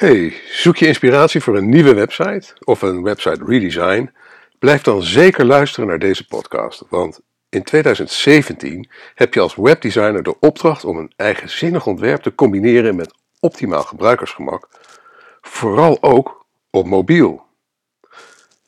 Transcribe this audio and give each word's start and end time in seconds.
Hey, 0.00 0.34
zoek 0.48 0.76
je 0.76 0.86
inspiratie 0.86 1.40
voor 1.40 1.56
een 1.56 1.68
nieuwe 1.68 1.94
website 1.94 2.54
of 2.64 2.82
een 2.82 3.02
website 3.02 3.44
redesign? 3.44 4.12
Blijf 4.58 4.82
dan 4.82 5.02
zeker 5.02 5.44
luisteren 5.44 5.88
naar 5.88 5.98
deze 5.98 6.26
podcast, 6.26 6.82
want 6.88 7.20
in 7.48 7.62
2017 7.62 8.90
heb 9.14 9.34
je 9.34 9.40
als 9.40 9.54
webdesigner 9.54 10.22
de 10.22 10.38
opdracht 10.38 10.84
om 10.84 10.96
een 10.96 11.12
eigenzinnig 11.16 11.86
ontwerp 11.86 12.22
te 12.22 12.34
combineren 12.34 12.96
met 12.96 13.14
optimaal 13.40 13.82
gebruikersgemak, 13.82 14.68
vooral 15.40 16.02
ook 16.02 16.46
op 16.70 16.86
mobiel. 16.86 17.46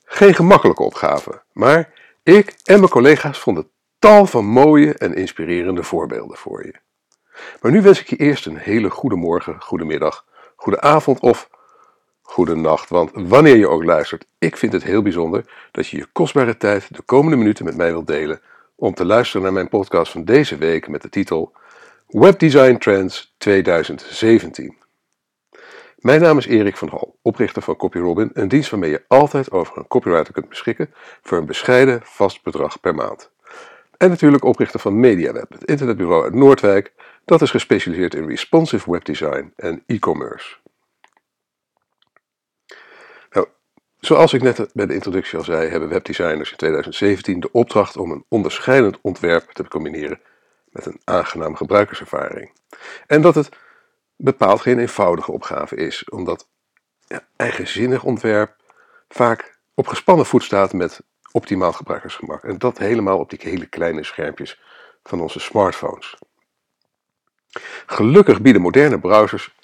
Geen 0.05 0.35
gemakkelijke 0.35 0.83
opgave, 0.83 1.43
maar 1.53 1.93
ik 2.23 2.55
en 2.65 2.79
mijn 2.79 2.91
collega's 2.91 3.39
vonden 3.39 3.69
tal 3.99 4.27
van 4.27 4.45
mooie 4.45 4.95
en 4.95 5.15
inspirerende 5.15 5.83
voorbeelden 5.83 6.37
voor 6.37 6.67
je. 6.67 6.75
Maar 7.61 7.73
nu 7.73 7.83
wens 7.83 8.01
ik 8.01 8.09
je 8.09 8.17
eerst 8.17 8.47
een 8.47 8.57
hele 8.57 8.91
goede 8.91 9.17
morgen, 9.17 9.61
goede 9.61 9.85
middag, 9.85 10.25
goede 10.63 10.81
avond 10.81 11.21
of 11.21 11.51
goede 12.23 12.55
nacht. 12.55 12.89
Want 12.89 13.11
wanneer 13.15 13.57
je 13.57 13.69
ook 13.69 13.85
luistert, 13.85 14.27
ik 14.39 14.57
vind 14.57 14.73
het 14.73 14.83
heel 14.83 15.03
bijzonder 15.03 15.45
dat 15.71 15.89
je 15.89 15.97
je 15.97 16.07
kostbare 16.13 16.57
tijd 16.57 16.97
de 16.97 17.03
komende 17.03 17.37
minuten 17.37 17.65
met 17.65 17.77
mij 17.77 17.91
wilt 17.91 18.07
delen 18.07 18.41
om 18.75 18.95
te 18.95 19.05
luisteren 19.05 19.43
naar 19.43 19.53
mijn 19.53 19.69
podcast 19.69 20.13
van 20.13 20.25
deze 20.25 20.57
week 20.57 20.89
met 20.89 21.03
de 21.03 21.09
titel 21.09 21.53
Webdesign 22.07 22.77
Trends 22.77 23.35
2017. 23.39 24.77
Mijn 25.97 26.21
naam 26.21 26.39
is 26.39 26.47
Erik 26.47 26.77
van 26.77 26.89
Hal, 26.89 27.19
oprichter 27.23 27.63
van 27.63 27.77
CopyRobin, 27.77 28.31
een 28.33 28.49
dienst 28.49 28.71
waarmee 28.71 28.91
je 28.91 29.05
altijd 29.09 29.51
over 29.51 29.77
een 29.77 29.89
copywriter 29.89 30.33
kunt 30.33 30.49
beschikken 30.49 30.95
voor 31.23 31.39
een 31.39 31.47
bescheiden 31.47 32.01
vast 32.05 32.43
bedrag 32.43 32.81
per 32.81 32.95
maand. 32.95 33.31
En 33.97 34.09
natuurlijk 34.09 34.45
oprichter 34.45 34.81
van 34.81 35.01
MediaWeb, 35.01 35.53
het 35.53 35.65
internetbureau 35.65 36.25
uit 36.25 36.35
Noordwijk, 36.35 36.93
dat 37.25 37.43
is 37.43 37.51
gespecialiseerd 37.51 38.15
in 38.15 38.27
responsive 38.27 38.91
webdesign 38.91 39.53
en 39.57 39.83
e-commerce. 39.87 40.57
Nou, 43.31 43.49
zoals 44.07 44.33
ik 44.33 44.43
net 44.43 44.71
bij 44.73 44.87
de 44.87 44.95
introductie 44.95 45.39
al 45.39 45.45
zei, 45.45 45.69
hebben 45.69 45.89
webdesigners 45.89 46.51
in 46.51 46.57
2017 46.57 47.41
de 47.41 47.53
opdracht 47.53 47.97
om 47.97 48.11
een 48.11 48.25
onderscheidend 48.29 48.99
ontwerp 49.01 49.51
te 49.51 49.69
combineren 49.69 50.21
met 50.71 50.87
een 50.87 51.01
aangenaam 51.05 51.57
gebruikerservaring. 51.57 52.53
En 53.07 53.23
dat 53.23 53.35
het 53.35 53.49
bepaald 54.17 54.61
geen 54.61 54.79
eenvoudige 54.79 55.33
opgave 55.33 55.77
is, 55.77 56.09
omdat 56.09 56.49
ja, 57.07 57.27
eigenzinnig 57.37 58.05
ontwerp 58.05 58.57
vaak 59.09 59.59
op 59.75 59.87
gespannen 59.87 60.27
voet 60.27 60.43
staat 60.43 60.73
met 60.73 61.01
optimaal 61.33 61.73
gebruikersgemak. 61.73 62.45
En 62.45 62.59
dat 62.59 62.79
helemaal 62.79 63.19
op 63.19 63.31
die 63.31 63.39
hele 63.43 63.67
kleine 63.67 64.05
schermpjes 64.05 64.61
van 65.03 65.21
onze 65.21 65.41
smartphones. 65.41 66.19
Gelukkig 67.87 68.41
bieden 68.41 68.63
moderne 68.63 69.01
browsers 69.01 69.55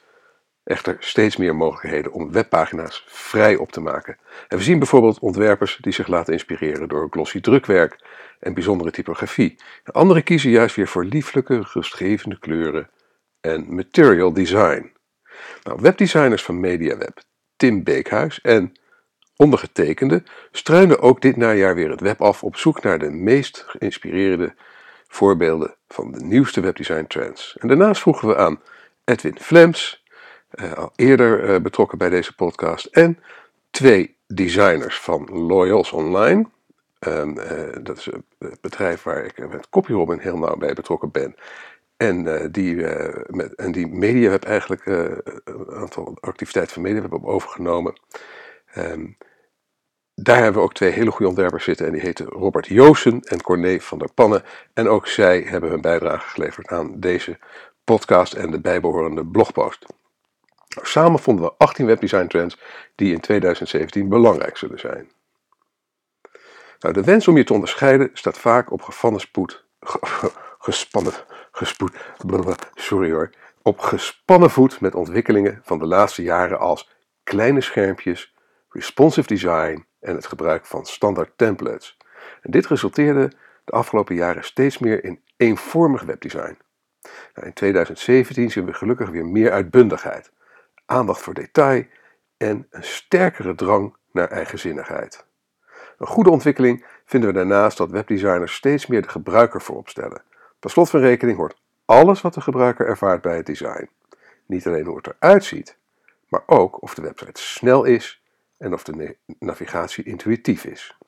echter 0.68 0.96
steeds 1.00 1.36
meer 1.36 1.56
mogelijkheden 1.56 2.12
om 2.12 2.32
webpagina's 2.32 3.04
vrij 3.06 3.56
op 3.56 3.72
te 3.72 3.80
maken. 3.80 4.16
En 4.48 4.56
we 4.56 4.62
zien 4.62 4.78
bijvoorbeeld 4.78 5.18
ontwerpers 5.18 5.78
die 5.80 5.92
zich 5.92 6.06
laten 6.06 6.32
inspireren 6.32 6.88
door 6.88 7.08
glossy 7.10 7.40
drukwerk 7.40 7.98
en 8.40 8.54
bijzondere 8.54 8.90
typografie. 8.90 9.56
Anderen 9.84 10.22
kiezen 10.22 10.50
juist 10.50 10.76
weer 10.76 10.88
voor 10.88 11.04
lieflijke, 11.04 11.62
rustgevende 11.72 12.38
kleuren 12.38 12.90
en 13.40 13.74
material 13.74 14.32
design. 14.32 14.92
Nou, 15.62 15.78
webdesigners 15.80 16.42
van 16.42 16.60
MediaWeb, 16.60 17.18
Tim 17.56 17.82
Beekhuis 17.82 18.40
en 18.40 18.72
ondergetekende 19.36 20.22
struinen 20.52 21.00
ook 21.00 21.20
dit 21.20 21.36
najaar 21.36 21.74
weer 21.74 21.90
het 21.90 22.00
web 22.00 22.22
af 22.22 22.42
op 22.42 22.56
zoek 22.56 22.82
naar 22.82 22.98
de 22.98 23.10
meest 23.10 23.64
geïnspireerde 23.66 24.54
voorbeelden 25.06 25.74
van 25.88 26.12
de 26.12 26.24
nieuwste 26.24 26.60
webdesign 26.60 27.06
trends. 27.06 27.56
En 27.58 27.68
daarnaast 27.68 28.00
vroegen 28.00 28.28
we 28.28 28.36
aan 28.36 28.60
Edwin 29.04 29.38
Flems, 29.40 30.06
al 30.76 30.92
eerder 30.96 31.44
eh, 31.44 31.60
betrokken 31.60 31.98
bij 31.98 32.08
deze 32.08 32.34
podcast, 32.34 32.86
en 32.86 33.18
twee 33.70 34.16
designers 34.26 35.00
van 35.00 35.28
Loyals 35.32 35.92
Online. 35.92 36.46
Uh, 37.06 37.72
dat 37.82 37.98
is 37.98 38.04
het 38.38 38.60
bedrijf 38.60 39.02
waar 39.02 39.24
ik 39.24 39.48
met 39.48 39.68
CopyRobin 39.68 40.18
heel 40.18 40.38
nauw 40.38 40.56
bij 40.56 40.72
betrokken 40.72 41.10
ben. 41.10 41.34
En, 41.96 42.48
die, 42.52 42.74
uh, 42.74 43.14
met, 43.26 43.54
en 43.54 43.72
die 43.72 43.86
MediaWeb 43.86 44.44
eigenlijk 44.44 44.86
een 44.86 45.70
aantal 45.70 46.16
activiteiten 46.20 46.74
van 46.74 46.82
MediaWeb 46.82 47.10
hebben 47.10 47.30
overgenomen. 47.30 48.00
Um, 48.76 49.16
daar 50.22 50.36
hebben 50.36 50.54
we 50.54 50.60
ook 50.68 50.74
twee 50.74 50.90
hele 50.90 51.10
goede 51.10 51.28
ontwerpers 51.28 51.64
zitten 51.64 51.86
en 51.86 51.92
die 51.92 52.00
heten 52.00 52.26
Robert 52.26 52.66
Joosen 52.66 53.20
en 53.20 53.42
Corné 53.42 53.80
van 53.80 53.98
der 53.98 54.12
Pannen. 54.14 54.42
En 54.74 54.88
ook 54.88 55.06
zij 55.06 55.40
hebben 55.40 55.70
hun 55.70 55.80
bijdrage 55.80 56.28
geleverd 56.28 56.68
aan 56.68 57.00
deze 57.00 57.38
podcast 57.84 58.32
en 58.32 58.50
de 58.50 58.60
bijbehorende 58.60 59.26
blogpost. 59.26 59.86
Samen 60.82 61.18
vonden 61.18 61.44
we 61.44 61.52
18 61.58 61.86
webdesign 61.86 62.26
trends 62.26 62.58
die 62.94 63.12
in 63.12 63.20
2017 63.20 64.08
belangrijk 64.08 64.56
zullen 64.56 64.78
zijn. 64.78 65.10
Nou, 66.78 66.94
de 66.94 67.04
wens 67.04 67.28
om 67.28 67.36
je 67.36 67.44
te 67.44 67.52
onderscheiden 67.52 68.10
staat 68.12 68.38
vaak 68.38 68.72
op 68.72 68.82
gespannen 68.88 69.20
spoed, 69.20 69.64
gespannen, 71.52 72.56
sorry 72.74 73.10
hoor, 73.10 73.30
op 73.62 73.78
gespannen 73.78 74.50
voet 74.50 74.80
met 74.80 74.94
ontwikkelingen 74.94 75.60
van 75.62 75.78
de 75.78 75.86
laatste 75.86 76.22
jaren 76.22 76.58
als 76.58 76.90
kleine 77.22 77.60
schermpjes, 77.60 78.34
responsive 78.68 79.28
design, 79.28 79.86
en 80.00 80.14
het 80.14 80.26
gebruik 80.26 80.66
van 80.66 80.84
standaard 80.84 81.32
templates. 81.36 81.96
En 82.42 82.50
dit 82.50 82.66
resulteerde 82.66 83.32
de 83.64 83.72
afgelopen 83.72 84.14
jaren 84.14 84.44
steeds 84.44 84.78
meer 84.78 85.04
in 85.04 85.22
eenvormig 85.36 86.02
webdesign. 86.02 86.58
Nou, 87.34 87.46
in 87.46 87.52
2017 87.52 88.50
zien 88.50 88.64
we 88.64 88.72
gelukkig 88.72 89.08
weer 89.08 89.26
meer 89.26 89.52
uitbundigheid, 89.52 90.30
aandacht 90.88 91.20
voor 91.20 91.34
detail 91.34 91.84
en 92.36 92.66
een 92.70 92.84
sterkere 92.84 93.54
drang 93.54 93.96
naar 94.12 94.28
eigenzinnigheid. 94.28 95.26
Een 95.98 96.06
goede 96.06 96.30
ontwikkeling 96.30 96.86
vinden 97.04 97.28
we 97.28 97.34
daarnaast 97.34 97.76
dat 97.76 97.90
webdesigners 97.90 98.54
steeds 98.54 98.86
meer 98.86 99.02
de 99.02 99.08
gebruiker 99.08 99.62
voorop 99.62 99.88
stellen. 99.88 100.22
Per 100.58 100.70
slot 100.70 100.90
van 100.90 101.00
rekening 101.00 101.38
hoort 101.38 101.60
alles 101.84 102.20
wat 102.20 102.34
de 102.34 102.40
gebruiker 102.40 102.86
ervaart 102.86 103.22
bij 103.22 103.36
het 103.36 103.46
design. 103.46 103.88
Niet 104.46 104.66
alleen 104.66 104.86
hoe 104.86 104.96
het 104.96 105.06
eruit 105.06 105.44
ziet, 105.44 105.76
maar 106.28 106.42
ook 106.46 106.82
of 106.82 106.94
de 106.94 107.02
website 107.02 107.42
snel 107.42 107.84
is 107.84 108.22
en 108.58 108.72
of 108.72 108.84
de 108.84 109.16
navigatie 109.38 110.04
intuïtief 110.04 110.64
is. 110.64 110.98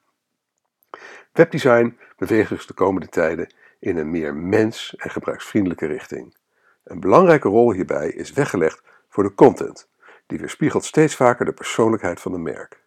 Webdesign 1.32 1.98
beweegt 2.16 2.48
zich 2.48 2.66
de 2.66 2.74
komende 2.74 3.08
tijden 3.08 3.54
in 3.78 3.96
een 3.96 4.10
meer 4.10 4.34
mens- 4.34 4.94
en 4.96 5.10
gebruiksvriendelijke 5.10 5.86
richting. 5.86 6.36
Een 6.84 7.00
belangrijke 7.00 7.48
rol 7.48 7.72
hierbij 7.72 8.08
is 8.08 8.32
weggelegd 8.32 8.82
voor 9.10 9.22
de 9.22 9.34
content, 9.34 9.88
die 10.26 10.38
weerspiegelt 10.38 10.84
steeds 10.84 11.16
vaker 11.16 11.44
de 11.44 11.52
persoonlijkheid 11.52 12.20
van 12.20 12.32
de 12.32 12.38
merk. 12.38 12.82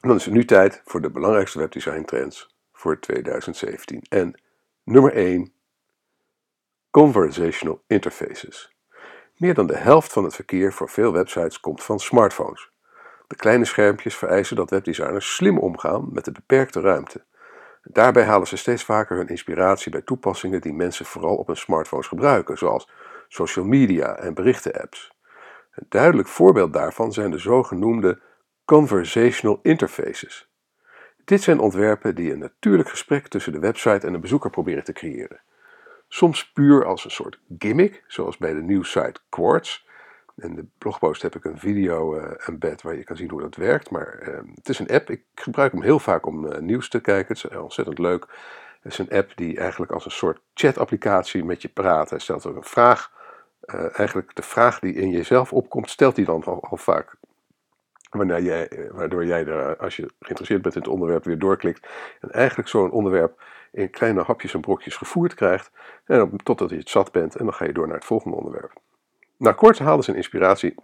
dan 0.00 0.16
is 0.16 0.24
het 0.24 0.34
nu 0.34 0.44
tijd 0.44 0.82
voor 0.84 1.00
de 1.00 1.10
belangrijkste 1.10 1.58
webdesign 1.58 2.04
trends 2.04 2.56
voor 2.72 3.00
2017. 3.00 4.02
En 4.08 4.40
nummer 4.84 5.12
1: 5.12 5.52
Conversational 6.90 7.82
interfaces. 7.86 8.76
Meer 9.36 9.54
dan 9.54 9.66
de 9.66 9.76
helft 9.76 10.12
van 10.12 10.24
het 10.24 10.34
verkeer 10.34 10.72
voor 10.72 10.88
veel 10.88 11.12
websites 11.12 11.60
komt 11.60 11.82
van 11.82 12.00
smartphones. 12.00 12.70
De 13.26 13.36
kleine 13.36 13.64
schermpjes 13.64 14.16
vereisen 14.16 14.56
dat 14.56 14.70
webdesigners 14.70 15.34
slim 15.34 15.58
omgaan 15.58 16.08
met 16.12 16.24
de 16.24 16.32
beperkte 16.32 16.80
ruimte. 16.80 17.24
Daarbij 17.82 18.24
halen 18.24 18.46
ze 18.46 18.56
steeds 18.56 18.84
vaker 18.84 19.16
hun 19.16 19.28
inspiratie 19.28 19.90
bij 19.90 20.02
toepassingen 20.02 20.60
die 20.60 20.72
mensen 20.72 21.06
vooral 21.06 21.36
op 21.36 21.46
hun 21.46 21.56
smartphones 21.56 22.06
gebruiken, 22.06 22.58
zoals 22.58 22.90
social 23.28 23.64
media 23.64 24.16
en 24.16 24.34
berichtenapps. 24.34 25.12
Een 25.70 25.86
duidelijk 25.88 26.28
voorbeeld 26.28 26.72
daarvan 26.72 27.12
zijn 27.12 27.30
de 27.30 27.38
zogenoemde 27.38 28.20
conversational 28.64 29.58
interfaces. 29.62 30.48
Dit 31.24 31.42
zijn 31.42 31.58
ontwerpen 31.58 32.14
die 32.14 32.32
een 32.32 32.38
natuurlijk 32.38 32.88
gesprek 32.88 33.28
tussen 33.28 33.52
de 33.52 33.58
website 33.58 34.06
en 34.06 34.12
de 34.12 34.18
bezoeker 34.18 34.50
proberen 34.50 34.84
te 34.84 34.92
creëren. 34.92 35.40
Soms 36.08 36.52
puur 36.52 36.84
als 36.84 37.04
een 37.04 37.10
soort 37.10 37.40
gimmick, 37.58 38.04
zoals 38.06 38.36
bij 38.36 38.54
de 38.54 38.62
nieuwssite 38.62 39.20
Quartz. 39.28 39.86
In 40.36 40.54
de 40.54 40.66
blogpost 40.78 41.22
heb 41.22 41.36
ik 41.36 41.44
een 41.44 41.58
video 41.58 42.16
uh, 42.16 42.48
embed 42.48 42.82
waar 42.82 42.96
je 42.96 43.04
kan 43.04 43.16
zien 43.16 43.30
hoe 43.30 43.40
dat 43.40 43.56
werkt. 43.56 43.90
Maar 43.90 44.28
uh, 44.28 44.38
het 44.54 44.68
is 44.68 44.78
een 44.78 44.88
app. 44.88 45.10
Ik 45.10 45.22
gebruik 45.34 45.72
hem 45.72 45.82
heel 45.82 45.98
vaak 45.98 46.26
om 46.26 46.44
uh, 46.44 46.58
nieuws 46.58 46.88
te 46.88 47.00
kijken. 47.00 47.34
Het 47.34 47.44
is 47.44 47.58
ontzettend 47.58 47.98
leuk. 47.98 48.26
Het 48.80 48.92
is 48.92 48.98
een 48.98 49.10
app 49.10 49.32
die 49.34 49.58
eigenlijk 49.58 49.92
als 49.92 50.04
een 50.04 50.10
soort 50.10 50.40
chat-applicatie 50.54 51.44
met 51.44 51.62
je 51.62 51.68
praat. 51.68 52.10
Hij 52.10 52.18
stelt 52.18 52.46
ook 52.46 52.56
een 52.56 52.62
vraag. 52.62 53.12
Eigenlijk 53.74 54.34
de 54.34 54.42
vraag 54.42 54.78
die 54.78 54.94
in 54.94 55.10
jezelf 55.10 55.52
opkomt, 55.52 55.90
stelt 55.90 56.16
hij 56.16 56.24
dan 56.24 56.44
al, 56.44 56.76
vaak. 56.76 57.16
Wanneer 58.10 58.42
jij, 58.42 58.88
waardoor 58.92 59.26
jij 59.26 59.46
er, 59.46 59.76
als 59.76 59.96
je 59.96 60.10
geïnteresseerd 60.18 60.62
bent 60.62 60.74
in 60.74 60.80
het 60.80 60.90
onderwerp, 60.90 61.24
weer 61.24 61.38
doorklikt. 61.38 61.88
En 62.20 62.30
eigenlijk 62.30 62.68
zo'n 62.68 62.90
onderwerp 62.90 63.42
in 63.72 63.90
kleine 63.90 64.22
hapjes 64.22 64.54
en 64.54 64.60
brokjes 64.60 64.96
gevoerd 64.96 65.34
krijgt. 65.34 65.70
En 66.04 66.36
totdat 66.42 66.70
je 66.70 66.76
het 66.76 66.88
zat 66.88 67.12
bent 67.12 67.36
en 67.36 67.44
dan 67.44 67.54
ga 67.54 67.64
je 67.64 67.72
door 67.72 67.86
naar 67.86 67.96
het 67.96 68.04
volgende 68.04 68.36
onderwerp. 68.36 68.72
Nou, 69.36 69.54
kort 69.54 69.78
haalde 69.78 70.02
zijn 70.02 70.16
inspiratie 70.16 70.74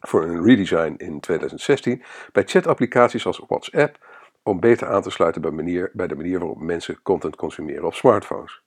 voor 0.00 0.22
een 0.22 0.44
redesign 0.44 0.94
in 0.96 1.20
2016 1.20 2.02
bij 2.32 2.42
chatapplicaties 2.46 3.26
als 3.26 3.42
WhatsApp 3.46 4.06
om 4.42 4.60
beter 4.60 4.88
aan 4.88 5.02
te 5.02 5.10
sluiten 5.10 5.42
bij, 5.42 5.50
manier, 5.50 5.90
bij 5.92 6.06
de 6.06 6.14
manier 6.14 6.38
waarop 6.38 6.60
mensen 6.60 7.02
content 7.02 7.36
consumeren 7.36 7.84
op 7.84 7.94
smartphones. 7.94 8.62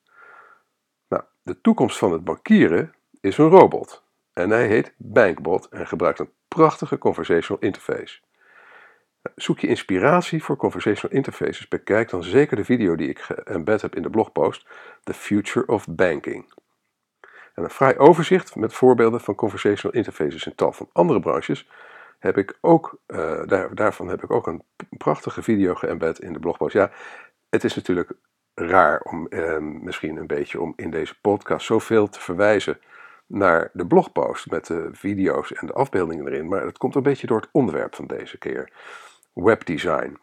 Nou, 1.07 1.23
de 1.43 1.61
toekomst 1.61 1.97
van 1.97 2.11
het 2.11 2.23
bankieren 2.23 2.93
is 3.27 3.37
een 3.37 3.49
robot. 3.49 4.03
En 4.33 4.49
hij 4.49 4.67
heet 4.67 4.93
Bankbot 4.97 5.69
en 5.69 5.87
gebruikt 5.87 6.19
een 6.19 6.31
prachtige 6.47 6.97
conversational 6.97 7.61
interface. 7.61 8.19
Zoek 9.35 9.59
je 9.59 9.67
inspiratie 9.67 10.43
voor 10.43 10.55
conversational 10.55 11.15
interfaces, 11.15 11.67
bekijk 11.67 12.09
dan 12.09 12.23
zeker 12.23 12.55
de 12.55 12.65
video 12.65 12.95
die 12.95 13.09
ik 13.09 13.19
geëmbed 13.19 13.81
heb 13.81 13.95
in 13.95 14.01
de 14.01 14.09
blogpost 14.09 14.67
The 15.03 15.13
Future 15.13 15.67
of 15.67 15.87
Banking. 15.89 16.53
En 17.53 17.63
een 17.63 17.69
fraai 17.69 17.97
overzicht 17.97 18.55
met 18.55 18.73
voorbeelden 18.73 19.21
van 19.21 19.35
conversational 19.35 19.95
interfaces 19.95 20.45
in 20.45 20.55
tal 20.55 20.71
van 20.71 20.89
andere 20.93 21.19
branches 21.19 21.69
heb 22.19 22.37
ik 22.37 22.57
ook, 22.61 22.99
uh, 23.07 23.41
daar, 23.45 23.75
daarvan 23.75 24.07
heb 24.07 24.23
ik 24.23 24.31
ook 24.31 24.47
een 24.47 24.63
prachtige 24.97 25.43
video 25.43 25.75
geëmbed 25.75 26.19
in 26.19 26.33
de 26.33 26.39
blogpost. 26.39 26.73
Ja, 26.73 26.91
het 27.49 27.63
is 27.63 27.75
natuurlijk 27.75 28.11
raar 28.53 29.01
om 29.01 29.27
eh, 29.27 29.57
misschien 29.57 30.17
een 30.17 30.27
beetje 30.27 30.61
om 30.61 30.73
in 30.75 30.89
deze 30.89 31.19
podcast 31.21 31.65
zoveel 31.65 32.09
te 32.09 32.19
verwijzen 32.19 32.79
naar 33.27 33.69
de 33.73 33.87
blogpost 33.87 34.51
met 34.51 34.65
de 34.65 34.89
video's 34.91 35.53
en 35.53 35.67
de 35.67 35.73
afbeeldingen 35.73 36.27
erin. 36.27 36.47
Maar 36.47 36.65
het 36.65 36.77
komt 36.77 36.95
een 36.95 37.03
beetje 37.03 37.27
door 37.27 37.39
het 37.41 37.49
onderwerp 37.51 37.95
van 37.95 38.07
deze 38.07 38.37
keer. 38.37 38.73
Webdesign. 39.33 40.17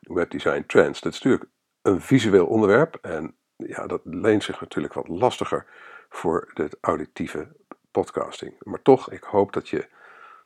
Webdesign 0.00 0.64
trends. 0.66 1.00
Dat 1.00 1.12
is 1.12 1.22
natuurlijk 1.22 1.50
een 1.82 2.00
visueel 2.00 2.46
onderwerp 2.46 2.98
en 3.02 3.36
ja, 3.56 3.86
dat 3.86 4.00
leent 4.04 4.42
zich 4.42 4.60
natuurlijk 4.60 4.94
wat 4.94 5.08
lastiger 5.08 5.66
voor 6.08 6.50
de 6.54 6.70
auditieve 6.80 7.48
podcasting. 7.90 8.54
Maar 8.58 8.82
toch, 8.82 9.10
ik 9.10 9.22
hoop 9.22 9.52
dat 9.52 9.68
je 9.68 9.88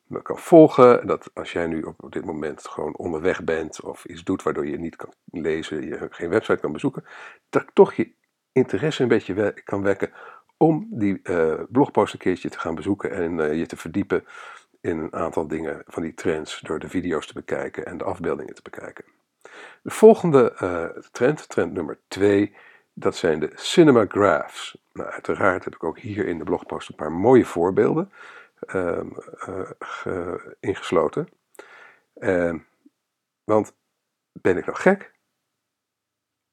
me 0.05 0.23
kan 0.23 0.39
volgen. 0.39 1.07
Dat 1.07 1.31
als 1.35 1.53
jij 1.53 1.67
nu 1.67 1.83
op 1.83 2.13
dit 2.13 2.25
moment 2.25 2.69
gewoon 2.69 2.97
onderweg 2.97 3.45
bent 3.45 3.83
of 3.83 4.05
iets 4.05 4.25
doet 4.25 4.43
waardoor 4.43 4.67
je 4.67 4.79
niet 4.79 4.97
kan 4.97 5.13
lezen, 5.25 5.83
je 5.83 6.07
geen 6.11 6.29
website 6.29 6.61
kan 6.61 6.73
bezoeken, 6.73 7.05
dat 7.51 7.65
toch 7.73 7.95
je 7.95 8.13
interesse 8.53 9.03
een 9.03 9.09
beetje 9.09 9.63
kan 9.65 9.83
wekken 9.83 10.13
om 10.59 10.87
die 10.91 11.21
uh, 11.23 11.55
blogpost 11.69 12.13
een 12.13 12.19
keertje 12.19 12.49
te 12.49 12.59
gaan 12.59 12.75
bezoeken 12.75 13.11
en 13.11 13.39
uh, 13.39 13.59
je 13.59 13.67
te 13.67 13.77
verdiepen 13.77 14.25
in 14.81 14.99
een 14.99 15.15
aantal 15.15 15.47
dingen 15.47 15.83
van 15.87 16.03
die 16.03 16.15
trends 16.15 16.61
door 16.61 16.79
de 16.79 16.89
video's 16.89 17.27
te 17.27 17.33
bekijken 17.33 17.87
en 17.87 17.99
de 17.99 18.05
afbeeldingen 18.05 18.55
te 18.55 18.63
bekijken. 18.63 19.05
De 19.83 19.91
volgende 19.91 20.57
uh, 20.63 21.03
trend, 21.13 21.49
trend 21.49 21.73
nummer 21.73 21.99
2, 22.09 22.55
dat 22.93 23.17
zijn 23.17 23.41
de 23.41 23.51
cinemagraphs. 23.55 24.79
Nou, 24.93 25.11
uiteraard 25.11 25.65
heb 25.65 25.75
ik 25.75 25.85
ook 25.85 25.99
hier 25.99 26.27
in 26.27 26.39
de 26.39 26.45
blogpost 26.45 26.89
een 26.89 26.95
paar 26.95 27.13
mooie 27.13 27.45
voorbeelden 27.45 28.13
uh, 28.75 29.01
ingesloten. 30.61 31.29
Uh, 32.15 32.55
want 33.45 33.75
ben 34.33 34.57
ik 34.57 34.67
nou 34.67 34.79
gek? 34.79 35.13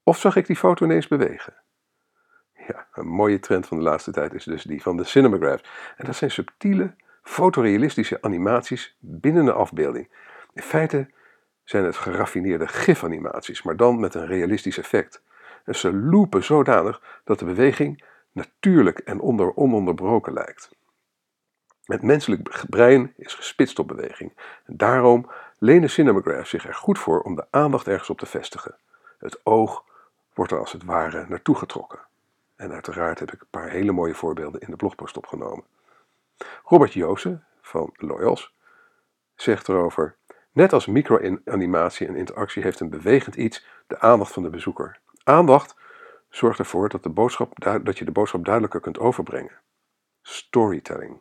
Of 0.02 0.18
zag 0.18 0.36
ik 0.36 0.46
die 0.46 0.56
foto 0.56 0.84
ineens 0.84 1.08
bewegen? 1.08 1.54
Ja, 2.66 2.86
een 2.92 3.06
mooie 3.06 3.40
trend 3.40 3.66
van 3.66 3.76
de 3.76 3.82
laatste 3.82 4.10
tijd 4.10 4.34
is 4.34 4.44
dus 4.44 4.62
die 4.62 4.82
van 4.82 4.96
de 4.96 5.04
cinemagraphs. 5.04 5.62
En 5.96 6.04
dat 6.04 6.16
zijn 6.16 6.30
subtiele, 6.30 6.94
fotorealistische 7.22 8.22
animaties 8.22 8.96
binnen 8.98 9.46
een 9.46 9.52
afbeelding. 9.52 10.08
In 10.52 10.62
feite 10.62 11.10
zijn 11.64 11.84
het 11.84 11.96
geraffineerde 11.96 12.68
gifanimaties, 12.68 13.62
maar 13.62 13.76
dan 13.76 14.00
met 14.00 14.14
een 14.14 14.26
realistisch 14.26 14.78
effect. 14.78 15.22
En 15.64 15.74
ze 15.74 15.92
loopen 15.92 16.44
zodanig 16.44 17.20
dat 17.24 17.38
de 17.38 17.44
beweging 17.44 18.04
natuurlijk 18.32 18.98
en 18.98 19.20
onder, 19.20 19.54
ononderbroken 19.54 20.32
lijkt. 20.32 20.70
Het 21.84 22.02
menselijk 22.02 22.64
brein 22.68 23.12
is 23.16 23.34
gespitst 23.34 23.78
op 23.78 23.88
beweging. 23.88 24.32
Daarom 24.66 25.30
lenen 25.58 25.90
cinemagraphs 25.90 26.50
zich 26.50 26.66
er 26.66 26.74
goed 26.74 26.98
voor 26.98 27.20
om 27.20 27.34
de 27.34 27.46
aandacht 27.50 27.88
ergens 27.88 28.10
op 28.10 28.18
te 28.18 28.26
vestigen. 28.26 28.76
Het 29.18 29.40
oog 29.42 29.84
wordt 30.34 30.52
er 30.52 30.58
als 30.58 30.72
het 30.72 30.84
ware 30.84 31.26
naartoe 31.28 31.54
getrokken. 31.54 31.98
En 32.56 32.72
uiteraard 32.72 33.18
heb 33.18 33.32
ik 33.32 33.40
een 33.40 33.46
paar 33.50 33.70
hele 33.70 33.92
mooie 33.92 34.14
voorbeelden 34.14 34.60
in 34.60 34.70
de 34.70 34.76
blogpost 34.76 35.16
opgenomen. 35.16 35.64
Robert 36.64 36.92
Joosen 36.92 37.44
van 37.60 37.90
Loyals 37.96 38.54
zegt 39.34 39.68
erover: 39.68 40.16
Net 40.52 40.72
als 40.72 40.86
micro-animatie 40.86 42.06
en 42.06 42.16
interactie 42.16 42.62
heeft 42.62 42.80
een 42.80 42.90
bewegend 42.90 43.34
iets 43.34 43.66
de 43.86 43.98
aandacht 44.00 44.32
van 44.32 44.42
de 44.42 44.50
bezoeker. 44.50 44.98
Aandacht 45.24 45.76
zorgt 46.30 46.58
ervoor 46.58 46.88
dat, 46.88 47.02
de 47.02 47.08
boodschap, 47.08 47.80
dat 47.82 47.98
je 47.98 48.04
de 48.04 48.12
boodschap 48.12 48.44
duidelijker 48.44 48.80
kunt 48.80 48.98
overbrengen. 48.98 49.60
Storytelling. 50.22 51.20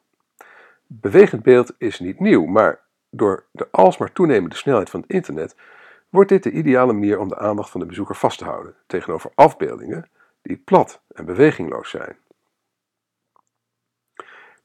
Bewegend 0.88 1.44
beeld 1.44 1.74
is 1.78 2.00
niet 2.00 2.20
nieuw, 2.20 2.46
maar 2.46 2.84
door 3.10 3.46
de 3.52 3.68
alsmaar 3.72 4.12
toenemende 4.12 4.56
snelheid 4.56 4.90
van 4.90 5.00
het 5.00 5.10
internet 5.10 5.56
wordt 6.10 6.30
dit 6.30 6.44
de 6.44 6.52
ideale 6.52 6.94
manier 6.94 7.20
om 7.20 7.28
de 7.28 7.38
aandacht 7.38 7.70
van 7.70 7.80
de 7.80 7.86
bezoeker 7.86 8.16
vast 8.16 8.38
te 8.38 8.46
houden 8.46 8.76
tegenover 8.88 9.32
afbeeldingen 9.36 10.10
die 10.46 10.58
plat 10.58 11.02
en 11.08 11.26
bewegingloos 11.26 11.90
zijn. 11.90 12.18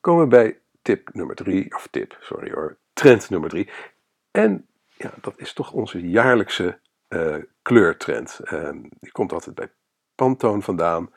Komen 0.00 0.22
we 0.22 0.28
bij 0.28 0.60
tip 0.82 1.14
nummer 1.14 1.36
3, 1.36 1.74
of 1.74 1.86
tip, 1.90 2.16
sorry 2.20 2.52
hoor, 2.52 2.78
trend 2.92 3.30
nummer 3.30 3.50
3. 3.50 3.70
En 4.30 4.68
ja, 4.96 5.12
dat 5.20 5.38
is 5.38 5.52
toch 5.52 5.72
onze 5.72 6.08
jaarlijkse 6.08 6.80
uh, 7.08 7.36
kleurtrend. 7.62 8.40
Uh, 8.44 8.70
die 9.00 9.12
komt 9.12 9.32
altijd 9.32 9.54
bij 9.54 9.72
Pantone 10.14 10.62
vandaan. 10.62 11.12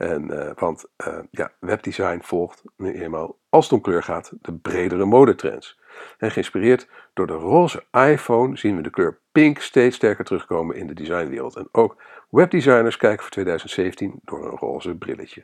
En, 0.00 0.32
uh, 0.32 0.50
want 0.54 0.84
uh, 1.06 1.18
ja, 1.30 1.52
webdesign 1.58 2.20
volgt 2.22 2.62
nu 2.76 2.92
eenmaal, 2.92 3.36
als 3.48 3.64
het 3.64 3.72
om 3.72 3.80
kleur 3.80 4.02
gaat, 4.02 4.32
de 4.40 4.52
bredere 4.52 5.04
modetrends. 5.04 5.78
En 6.18 6.30
geïnspireerd 6.30 6.88
door 7.14 7.26
de 7.26 7.32
roze 7.32 7.84
iPhone 7.92 8.56
zien 8.56 8.76
we 8.76 8.82
de 8.82 8.90
kleur 8.90 9.18
pink 9.32 9.58
steeds 9.58 9.96
sterker 9.96 10.24
terugkomen 10.24 10.76
in 10.76 10.86
de 10.86 10.94
designwereld. 10.94 11.56
En 11.56 11.68
ook 11.72 12.02
webdesigners 12.30 12.96
kijken 12.96 13.22
voor 13.22 13.30
2017 13.30 14.20
door 14.24 14.44
een 14.44 14.58
roze 14.58 14.94
brilletje. 14.94 15.42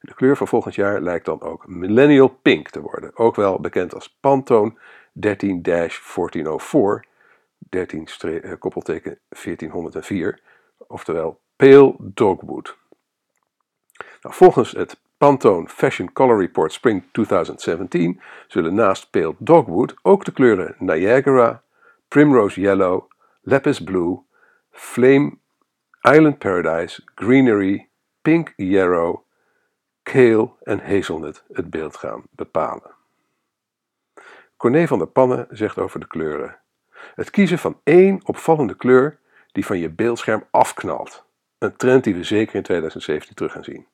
De 0.00 0.14
kleur 0.14 0.36
van 0.36 0.48
volgend 0.48 0.74
jaar 0.74 1.00
lijkt 1.00 1.24
dan 1.24 1.40
ook 1.40 1.66
Millennial 1.66 2.28
Pink 2.28 2.70
te 2.70 2.80
worden, 2.80 3.16
ook 3.16 3.36
wel 3.36 3.60
bekend 3.60 3.94
als 3.94 4.16
Pantone 4.20 4.78
13-1404, 5.12 7.10
13 7.58 8.08
uh, 8.22 8.52
koppelteken 8.58 9.18
1404, 9.28 10.40
oftewel 10.86 11.40
Pale 11.56 11.94
Dogwood. 11.98 12.76
Nou, 14.24 14.36
volgens 14.36 14.72
het 14.72 15.00
Pantone 15.16 15.68
Fashion 15.68 16.12
Color 16.12 16.40
Report 16.40 16.72
Spring 16.72 17.04
2017 17.12 18.20
zullen 18.46 18.74
naast 18.74 19.10
Pale 19.10 19.34
Dogwood 19.38 19.94
ook 20.02 20.24
de 20.24 20.32
kleuren 20.32 20.74
Niagara, 20.78 21.62
Primrose 22.08 22.60
Yellow, 22.60 23.10
Lapis 23.42 23.82
Blue, 23.82 24.22
Flame, 24.70 25.38
Island 26.00 26.38
Paradise, 26.38 27.02
Greenery, 27.14 27.88
Pink 28.22 28.52
Yarrow, 28.56 29.16
Kale 30.02 30.50
en 30.62 30.80
Hazelnut 30.86 31.44
het 31.52 31.70
beeld 31.70 31.96
gaan 31.96 32.22
bepalen. 32.30 32.94
Corné 34.56 34.86
van 34.86 34.98
der 34.98 35.08
Pannen 35.08 35.46
zegt 35.50 35.78
over 35.78 36.00
de 36.00 36.06
kleuren: 36.06 36.60
Het 37.14 37.30
kiezen 37.30 37.58
van 37.58 37.80
één 37.82 38.20
opvallende 38.26 38.76
kleur 38.76 39.18
die 39.52 39.66
van 39.66 39.78
je 39.78 39.90
beeldscherm 39.90 40.44
afknalt. 40.50 41.24
Een 41.58 41.76
trend 41.76 42.04
die 42.04 42.14
we 42.14 42.22
zeker 42.22 42.54
in 42.54 42.62
2017 42.62 43.34
terug 43.34 43.52
gaan 43.52 43.64
zien. 43.64 43.86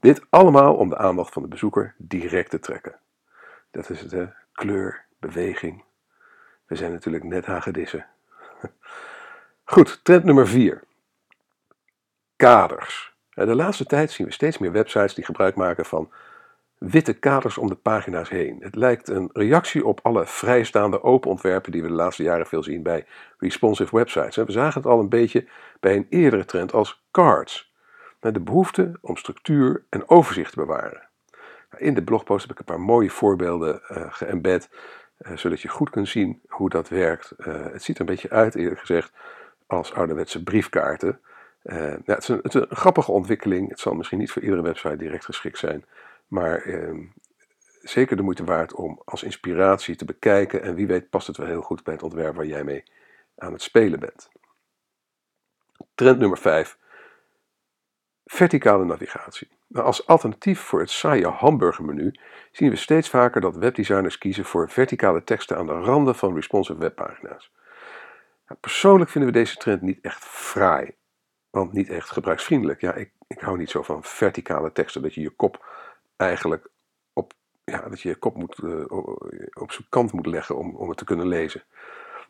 Dit 0.00 0.26
allemaal 0.30 0.74
om 0.74 0.88
de 0.88 0.96
aandacht 0.96 1.32
van 1.32 1.42
de 1.42 1.48
bezoeker 1.48 1.94
direct 1.98 2.50
te 2.50 2.58
trekken. 2.58 2.98
Dat 3.70 3.90
is 3.90 4.12
hè? 4.12 4.26
kleur, 4.52 5.04
beweging. 5.18 5.84
We 6.66 6.76
zijn 6.76 6.92
natuurlijk 6.92 7.24
net 7.24 7.46
hagedissen. 7.46 8.06
Goed, 9.64 10.00
trend 10.04 10.24
nummer 10.24 10.48
4. 10.48 10.82
Kaders. 12.36 13.14
De 13.34 13.54
laatste 13.54 13.86
tijd 13.86 14.10
zien 14.10 14.26
we 14.26 14.32
steeds 14.32 14.58
meer 14.58 14.72
websites 14.72 15.14
die 15.14 15.24
gebruik 15.24 15.54
maken 15.54 15.84
van 15.84 16.12
witte 16.78 17.12
kaders 17.12 17.58
om 17.58 17.68
de 17.68 17.74
pagina's 17.74 18.28
heen. 18.28 18.56
Het 18.60 18.74
lijkt 18.74 19.08
een 19.08 19.30
reactie 19.32 19.86
op 19.86 20.00
alle 20.02 20.26
vrijstaande 20.26 21.02
open 21.02 21.30
ontwerpen 21.30 21.72
die 21.72 21.82
we 21.82 21.88
de 21.88 21.94
laatste 21.94 22.22
jaren 22.22 22.46
veel 22.46 22.62
zien 22.62 22.82
bij 22.82 23.06
responsive 23.38 23.96
websites. 23.96 24.36
We 24.36 24.52
zagen 24.52 24.80
het 24.80 24.90
al 24.90 25.00
een 25.00 25.08
beetje 25.08 25.48
bij 25.80 25.96
een 25.96 26.06
eerdere 26.10 26.44
trend 26.44 26.72
als 26.72 27.04
cards 27.10 27.69
de 28.20 28.40
behoefte 28.40 28.98
om 29.00 29.16
structuur 29.16 29.84
en 29.88 30.08
overzicht 30.08 30.52
te 30.52 30.60
bewaren. 30.60 31.08
Nou, 31.70 31.84
in 31.84 31.94
de 31.94 32.04
blogpost 32.04 32.42
heb 32.42 32.50
ik 32.50 32.58
een 32.58 32.74
paar 32.74 32.80
mooie 32.80 33.10
voorbeelden 33.10 33.82
uh, 33.88 34.12
geëmbed, 34.12 34.70
uh, 35.18 35.36
zodat 35.36 35.60
je 35.60 35.68
goed 35.68 35.90
kunt 35.90 36.08
zien 36.08 36.40
hoe 36.48 36.68
dat 36.68 36.88
werkt. 36.88 37.32
Uh, 37.38 37.46
het 37.72 37.82
ziet 37.82 37.94
er 37.94 38.00
een 38.00 38.06
beetje 38.06 38.30
uit, 38.30 38.54
eerlijk 38.54 38.80
gezegd, 38.80 39.12
als 39.66 39.92
ouderwetse 39.92 40.42
briefkaarten. 40.42 41.20
Ja, 41.62 41.98
het, 42.04 42.22
is 42.22 42.28
een, 42.28 42.40
het, 42.42 42.54
is 42.54 42.60
een, 42.60 42.76
grappige 42.76 43.12
ontwikkeling. 43.12 43.68
Het 43.68 43.80
zal 43.80 43.94
misschien 43.94 44.18
niet 44.18 44.30
voor 44.30 44.42
iedere 44.42 44.62
website 44.62 44.96
direct 44.96 45.24
geschikt 45.24 45.58
zijn, 45.58 45.84
maar 46.26 46.62
ehm, 46.62 47.04
zeker 47.82 48.16
de 48.16 48.22
moeite 48.22 48.44
waard 48.44 48.74
om 48.74 49.02
als 49.04 49.22
inspiratie 49.22 49.96
te 49.96 50.04
bekijken. 50.04 50.62
En 50.62 50.74
wie 50.74 50.86
weet 50.86 51.10
past 51.10 51.26
het 51.26 51.36
wel 51.36 51.46
heel 51.46 51.62
goed 51.62 51.84
bij 51.84 51.94
het 51.94 52.02
ontwerp 52.02 52.34
waar 52.34 52.46
jij 52.46 52.64
mee 52.64 52.84
aan 53.36 53.52
het 53.52 53.62
spelen 53.62 54.00
bent. 54.00 54.28
Trend 55.94 56.18
nummer 56.18 56.38
5 56.38 56.78
Verticale 58.32 58.84
navigatie. 58.84 59.48
Als 59.72 60.06
alternatief 60.06 60.60
voor 60.60 60.80
het 60.80 60.90
saaie 60.90 61.26
hamburgermenu 61.26 62.14
zien 62.52 62.70
we 62.70 62.76
steeds 62.76 63.08
vaker 63.08 63.40
dat 63.40 63.56
webdesigners 63.56 64.18
kiezen 64.18 64.44
voor 64.44 64.70
verticale 64.70 65.24
teksten 65.24 65.56
aan 65.56 65.66
de 65.66 65.72
randen 65.72 66.14
van 66.14 66.34
responsive 66.34 66.78
webpagina's. 66.78 67.52
Persoonlijk 68.60 69.10
vinden 69.10 69.32
we 69.32 69.38
deze 69.38 69.56
trend 69.56 69.82
niet 69.82 69.98
echt 70.00 70.24
fraai, 70.24 70.94
want 71.50 71.72
niet 71.72 71.88
echt 71.88 72.10
gebruiksvriendelijk. 72.10 72.80
Ja, 72.80 72.94
ik, 72.94 73.12
ik 73.26 73.40
hou 73.40 73.58
niet 73.58 73.70
zo 73.70 73.82
van 73.82 74.02
verticale 74.02 74.72
teksten, 74.72 75.02
dat 75.02 75.14
je 75.14 75.20
je 75.20 75.30
kop 75.30 75.66
eigenlijk 76.16 76.68
op, 77.12 77.32
ja, 77.64 77.88
dat 77.88 78.00
je 78.00 78.08
je 78.08 78.16
kop 78.16 78.36
moet, 78.36 78.58
op 79.52 79.72
zijn 79.72 79.86
kant 79.88 80.12
moet 80.12 80.26
leggen 80.26 80.56
om, 80.56 80.76
om 80.76 80.88
het 80.88 80.98
te 80.98 81.04
kunnen 81.04 81.26
lezen. 81.26 81.62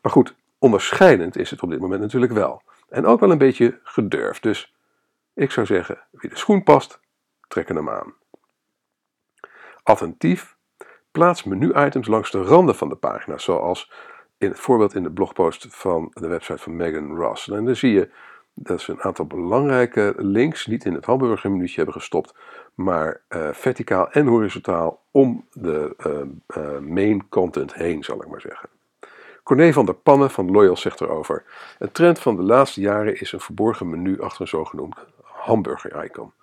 Maar 0.01 0.11
goed, 0.11 0.35
onderscheidend 0.59 1.37
is 1.37 1.49
het 1.49 1.61
op 1.61 1.69
dit 1.69 1.79
moment 1.79 2.01
natuurlijk 2.01 2.33
wel. 2.33 2.61
En 2.89 3.05
ook 3.05 3.19
wel 3.19 3.31
een 3.31 3.37
beetje 3.37 3.79
gedurfd. 3.83 4.43
Dus 4.43 4.73
ik 5.41 5.51
zou 5.51 5.65
zeggen, 5.65 5.99
wie 6.11 6.29
de 6.29 6.37
schoen 6.37 6.63
past, 6.63 6.99
trekken 7.47 7.75
hem 7.75 7.89
aan. 7.89 8.13
Alternatief, 9.83 10.57
plaats 11.11 11.43
menu-items 11.43 12.07
langs 12.07 12.31
de 12.31 12.41
randen 12.41 12.75
van 12.75 12.89
de 12.89 12.95
pagina, 12.95 13.37
zoals 13.37 13.91
in 14.37 14.49
het 14.49 14.59
voorbeeld 14.59 14.95
in 14.95 15.03
de 15.03 15.11
blogpost 15.11 15.67
van 15.69 16.11
de 16.13 16.27
website 16.27 16.57
van 16.57 16.75
Megan 16.75 17.15
Ross. 17.15 17.49
En 17.49 17.65
dan 17.65 17.75
zie 17.75 17.91
je 17.91 18.09
dat 18.53 18.81
ze 18.81 18.91
een 18.91 19.01
aantal 19.01 19.25
belangrijke 19.25 20.13
links 20.17 20.67
niet 20.67 20.85
in 20.85 20.93
het 20.93 21.05
hamburgermenuutje 21.05 21.75
hebben 21.75 21.93
gestopt, 21.93 22.35
maar 22.75 23.21
uh, 23.29 23.49
verticaal 23.51 24.11
en 24.11 24.27
horizontaal 24.27 25.03
om 25.11 25.47
de 25.51 25.93
uh, 26.07 26.63
uh, 26.63 26.79
main 26.79 27.29
content 27.29 27.73
heen, 27.73 28.03
zal 28.03 28.21
ik 28.21 28.27
maar 28.27 28.41
zeggen. 28.41 28.69
Corné 29.43 29.73
van 29.73 29.85
der 29.85 29.95
Pannen 29.95 30.31
van 30.31 30.51
Loyal 30.51 30.77
zegt 30.77 31.01
erover: 31.01 31.43
Een 31.79 31.91
trend 31.91 32.19
van 32.19 32.35
de 32.35 32.41
laatste 32.41 32.81
jaren 32.81 33.19
is 33.19 33.31
een 33.31 33.39
verborgen 33.39 33.89
menu 33.89 34.21
achter 34.21 34.41
een 34.41 34.47
zogenoemd 34.47 34.95
hamburger-icon. 35.41 36.33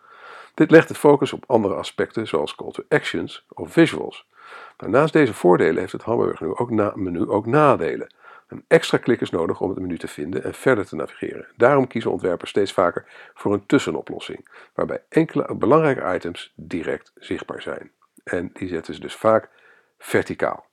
Dit 0.55 0.71
legt 0.71 0.88
het 0.88 0.99
focus 0.99 1.33
op 1.33 1.45
andere 1.47 1.75
aspecten 1.75 2.26
zoals 2.26 2.55
call 2.55 2.71
to 2.71 2.85
actions 2.88 3.47
of 3.49 3.73
visuals. 3.73 4.26
Maar 4.78 4.90
naast 4.90 5.12
deze 5.12 5.35
voordelen 5.35 5.78
heeft 5.78 5.93
het 5.93 6.02
hamburgermenu 6.02 6.55
ook, 6.57 6.97
menu 6.97 7.28
ook 7.28 7.47
nadelen. 7.47 8.14
Een 8.49 8.64
extra 8.69 8.99
klik 8.99 9.21
is 9.21 9.31
nodig 9.31 9.61
om 9.61 9.71
het 9.71 9.78
menu 9.78 9.99
te 9.99 10.09
vinden 10.09 10.45
en 10.45 10.55
verder 10.55 10.87
te 10.87 10.97
navigeren. 10.97 11.47
Daarom 11.57 11.87
kiezen 11.87 12.11
ontwerpers 12.11 12.50
steeds 12.50 12.73
vaker 12.73 13.07
voor 13.35 13.52
een 13.52 13.67
tussenoplossing, 13.67 14.49
waarbij 14.75 15.02
enkele 15.09 15.55
belangrijke 15.55 16.14
items 16.14 16.52
direct 16.57 17.12
zichtbaar 17.14 17.62
zijn. 17.62 17.90
En 18.25 18.50
die 18.52 18.69
zetten 18.69 18.95
ze 18.95 19.00
dus 19.00 19.14
vaak 19.14 19.49
verticaal. 19.99 20.67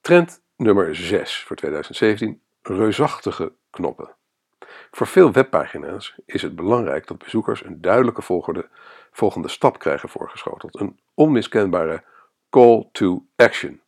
Trend 0.00 0.42
nummer 0.56 0.96
6 0.96 1.42
voor 1.42 1.56
2017: 1.56 2.40
reusachtige 2.62 3.52
knoppen. 3.70 4.14
Voor 4.94 5.06
veel 5.06 5.32
webpagina's 5.32 6.14
is 6.26 6.42
het 6.42 6.56
belangrijk 6.56 7.06
dat 7.06 7.18
bezoekers 7.18 7.64
een 7.64 7.80
duidelijke 7.80 8.22
volgende, 8.22 8.68
volgende 9.10 9.48
stap 9.48 9.78
krijgen 9.78 10.08
voorgeschoteld. 10.08 10.80
Een 10.80 10.98
onmiskenbare 11.14 12.02
call 12.50 12.88
to 12.92 13.26
action. 13.36 13.80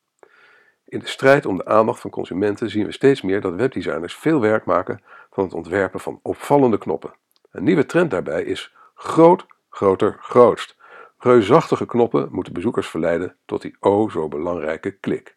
In 0.84 0.98
de 0.98 1.06
strijd 1.06 1.46
om 1.46 1.56
de 1.56 1.64
aandacht 1.64 2.00
van 2.00 2.10
consumenten 2.10 2.70
zien 2.70 2.86
we 2.86 2.92
steeds 2.92 3.22
meer 3.22 3.40
dat 3.40 3.54
webdesigners 3.54 4.14
veel 4.14 4.40
werk 4.40 4.64
maken 4.64 5.02
van 5.30 5.44
het 5.44 5.54
ontwerpen 5.54 6.00
van 6.00 6.20
opvallende 6.22 6.78
knoppen. 6.78 7.14
Een 7.50 7.64
nieuwe 7.64 7.86
trend 7.86 8.10
daarbij 8.10 8.42
is 8.42 8.74
groot, 8.94 9.46
groter, 9.68 10.16
grootst. 10.20 10.76
Reusachtige 11.18 11.86
knoppen 11.86 12.28
moeten 12.30 12.52
bezoekers 12.52 12.88
verleiden 12.88 13.36
tot 13.44 13.62
die 13.62 13.76
o 13.80 14.08
zo 14.08 14.28
belangrijke 14.28 14.90
klik. 14.90 15.35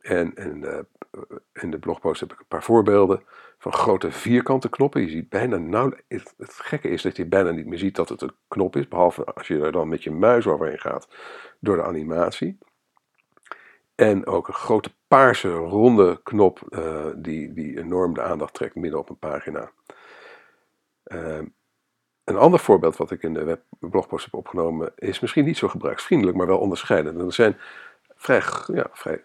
En 0.00 0.34
in 0.34 0.60
de, 0.60 0.86
in 1.52 1.70
de 1.70 1.78
blogpost 1.78 2.20
heb 2.20 2.32
ik 2.32 2.38
een 2.38 2.46
paar 2.48 2.62
voorbeelden 2.62 3.22
van 3.58 3.72
grote 3.72 4.10
vierkante 4.10 4.68
knoppen. 4.68 5.00
Je 5.00 5.08
ziet 5.08 5.28
bijna 5.28 5.56
nou, 5.56 5.96
het, 6.08 6.34
gekke 6.38 6.88
is 6.88 7.02
dat 7.02 7.16
je 7.16 7.26
bijna 7.26 7.50
niet 7.50 7.66
meer 7.66 7.78
ziet 7.78 7.96
dat 7.96 8.08
het 8.08 8.22
een 8.22 8.34
knop 8.48 8.76
is, 8.76 8.88
behalve 8.88 9.24
als 9.24 9.48
je 9.48 9.60
er 9.60 9.72
dan 9.72 9.88
met 9.88 10.02
je 10.02 10.10
muis 10.10 10.46
overheen 10.46 10.78
gaat 10.78 11.08
door 11.58 11.76
de 11.76 11.84
animatie. 11.84 12.58
En 13.94 14.26
ook 14.26 14.48
een 14.48 14.54
grote 14.54 14.90
paarse 15.08 15.52
ronde 15.52 16.20
knop 16.22 16.60
uh, 16.70 17.06
die, 17.16 17.52
die 17.52 17.78
enorm 17.78 18.14
de 18.14 18.22
aandacht 18.22 18.54
trekt 18.54 18.74
midden 18.74 19.00
op 19.00 19.08
een 19.08 19.18
pagina. 19.18 19.70
Uh, 21.04 21.38
een 22.24 22.36
ander 22.36 22.60
voorbeeld 22.60 22.96
wat 22.96 23.10
ik 23.10 23.22
in 23.22 23.34
de 23.34 23.44
web 23.44 23.62
blogpost 23.78 24.24
heb 24.24 24.34
opgenomen 24.34 24.92
is 24.96 25.20
misschien 25.20 25.44
niet 25.44 25.58
zo 25.58 25.68
gebruiksvriendelijk, 25.68 26.36
maar 26.36 26.46
wel 26.46 26.58
onderscheidend. 26.58 27.20
er 27.20 27.32
zijn 27.32 27.56
vrij, 28.16 28.42
ja, 28.66 28.86
vrij 28.92 29.22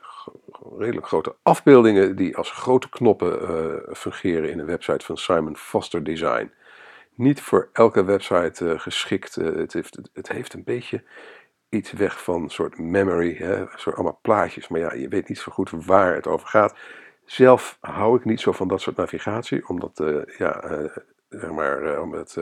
redelijk 0.77 1.07
grote 1.07 1.35
afbeeldingen 1.41 2.15
die 2.15 2.37
als 2.37 2.51
grote 2.51 2.89
knoppen 2.89 3.41
uh, 3.41 3.93
fungeren 3.95 4.51
in 4.51 4.59
een 4.59 4.65
website 4.65 5.05
van 5.05 5.17
Simon 5.17 5.57
Foster 5.57 6.03
Design. 6.03 6.51
Niet 7.15 7.41
voor 7.41 7.69
elke 7.73 8.03
website 8.03 8.65
uh, 8.65 8.79
geschikt. 8.79 9.37
Uh, 9.37 9.55
het, 9.55 9.73
heeft, 9.73 9.99
het 10.13 10.27
heeft 10.27 10.53
een 10.53 10.63
beetje 10.63 11.03
iets 11.69 11.91
weg 11.91 12.23
van 12.23 12.49
soort 12.49 12.77
memory, 12.77 13.35
hè, 13.35 13.65
soort 13.75 13.95
allemaal 13.95 14.19
plaatjes. 14.21 14.67
Maar 14.67 14.79
ja, 14.79 14.93
je 14.93 15.07
weet 15.07 15.27
niet 15.27 15.39
zo 15.39 15.51
goed 15.51 15.69
waar 15.85 16.15
het 16.15 16.27
over 16.27 16.47
gaat. 16.47 16.75
Zelf 17.25 17.77
hou 17.81 18.17
ik 18.17 18.25
niet 18.25 18.39
zo 18.39 18.51
van 18.51 18.67
dat 18.67 18.81
soort 18.81 18.95
navigatie, 18.95 19.67
omdat, 19.67 20.03
ja, 20.37 20.63
zeg 21.29 21.51
maar, 21.51 22.01
om 22.01 22.13
het 22.13 22.37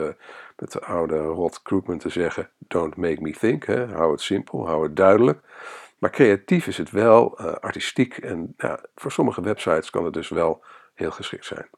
met 0.56 0.72
de 0.72 0.80
oude 0.80 1.18
Rod 1.18 1.62
Krugman 1.62 1.98
te 1.98 2.08
zeggen, 2.08 2.50
don't 2.58 2.96
make 2.96 3.20
me 3.20 3.32
think, 3.32 3.64
hè, 3.64 3.86
hou 3.86 4.12
het 4.12 4.20
simpel, 4.20 4.66
hou 4.66 4.82
het 4.82 4.96
duidelijk. 4.96 5.40
Maar 6.04 6.12
creatief 6.12 6.66
is 6.66 6.78
het 6.78 6.90
wel, 6.90 7.40
uh, 7.40 7.52
artistiek 7.52 8.16
en 8.16 8.54
ja, 8.56 8.80
voor 8.94 9.12
sommige 9.12 9.40
websites 9.40 9.90
kan 9.90 10.04
het 10.04 10.14
dus 10.14 10.28
wel 10.28 10.64
heel 10.94 11.10
geschikt 11.10 11.44
zijn. 11.44 11.68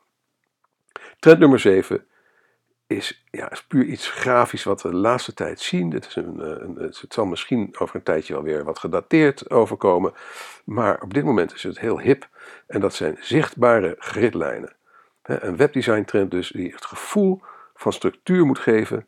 Trend 1.18 1.38
nummer 1.38 1.59
7 1.59 2.06
is, 2.87 3.25
ja, 3.30 3.50
is 3.50 3.66
puur 3.66 3.85
iets 3.85 4.11
grafisch 4.11 4.64
wat 4.64 4.83
we 4.83 4.88
de 4.88 4.97
laatste 4.97 5.35
tijd 5.35 5.61
zien. 5.61 5.92
Het, 5.92 6.06
is 6.06 6.16
een, 6.16 6.40
eh, 6.40 6.49
een, 6.49 6.76
het 6.76 7.06
zal 7.09 7.26
misschien 7.26 7.78
over 7.78 7.97
een 7.97 8.02
tijdje 8.02 8.33
wel 8.33 8.42
weer 8.42 8.64
wat 8.64 8.78
gedateerd 8.78 9.50
overkomen. 9.50 10.12
Maar 10.64 11.02
op 11.02 11.14
dit 11.14 11.25
moment 11.25 11.54
is 11.54 11.62
het 11.62 11.78
heel 11.78 12.00
hip 12.00 12.28
en 12.66 12.80
dat 12.80 12.95
zijn 12.95 13.16
zichtbare 13.21 13.97
gridlijnen. 13.99 14.76
Een 15.23 15.56
webdesign 15.56 16.04
trend 16.04 16.30
dus 16.30 16.49
die 16.49 16.73
het 16.73 16.85
gevoel 16.85 17.42
van 17.75 17.92
structuur 17.92 18.47
moet 18.47 18.59
geven 18.59 19.06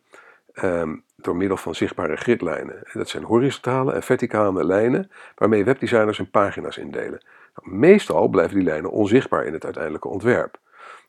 Ehm, 0.61 0.95
door 1.15 1.35
middel 1.35 1.57
van 1.57 1.75
zichtbare 1.75 2.15
gridlijnen. 2.15 2.83
Dat 2.93 3.09
zijn 3.09 3.23
horizontale 3.23 3.93
en 3.93 4.03
verticale 4.03 4.65
lijnen 4.65 5.11
waarmee 5.35 5.63
webdesigners 5.63 6.17
hun 6.17 6.29
pagina's 6.29 6.77
indelen. 6.77 7.25
Meestal 7.61 8.27
blijven 8.27 8.55
die 8.55 8.63
lijnen 8.63 8.91
onzichtbaar 8.91 9.45
in 9.45 9.53
het 9.53 9.63
uiteindelijke 9.63 10.07
ontwerp. 10.07 10.59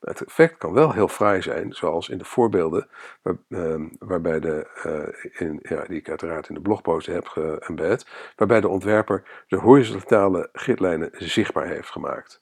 Het 0.01 0.25
effect 0.25 0.57
kan 0.59 0.73
wel 0.73 0.93
heel 0.93 1.09
fraai 1.09 1.43
zijn, 1.43 1.73
zoals 1.73 2.09
in 2.09 2.19
de 2.19 2.25
voorbeelden 2.25 2.89
ehm, 3.49 3.89
waarbij 3.99 4.41
de, 4.41 4.67
uh, 4.87 5.41
in, 5.41 5.59
ja, 5.63 5.85
die 5.85 5.99
ik 5.99 6.09
uiteraard 6.09 6.49
in 6.49 6.55
de 6.55 6.61
blogpost 6.61 7.07
heb 7.07 7.27
geëmbed, 7.27 8.07
waarbij 8.37 8.61
de 8.61 8.69
ontwerper 8.69 9.45
de 9.49 9.57
horizontale 9.57 10.49
gridlijnen 10.53 11.11
zichtbaar 11.13 11.67
heeft 11.67 11.91
gemaakt. 11.91 12.41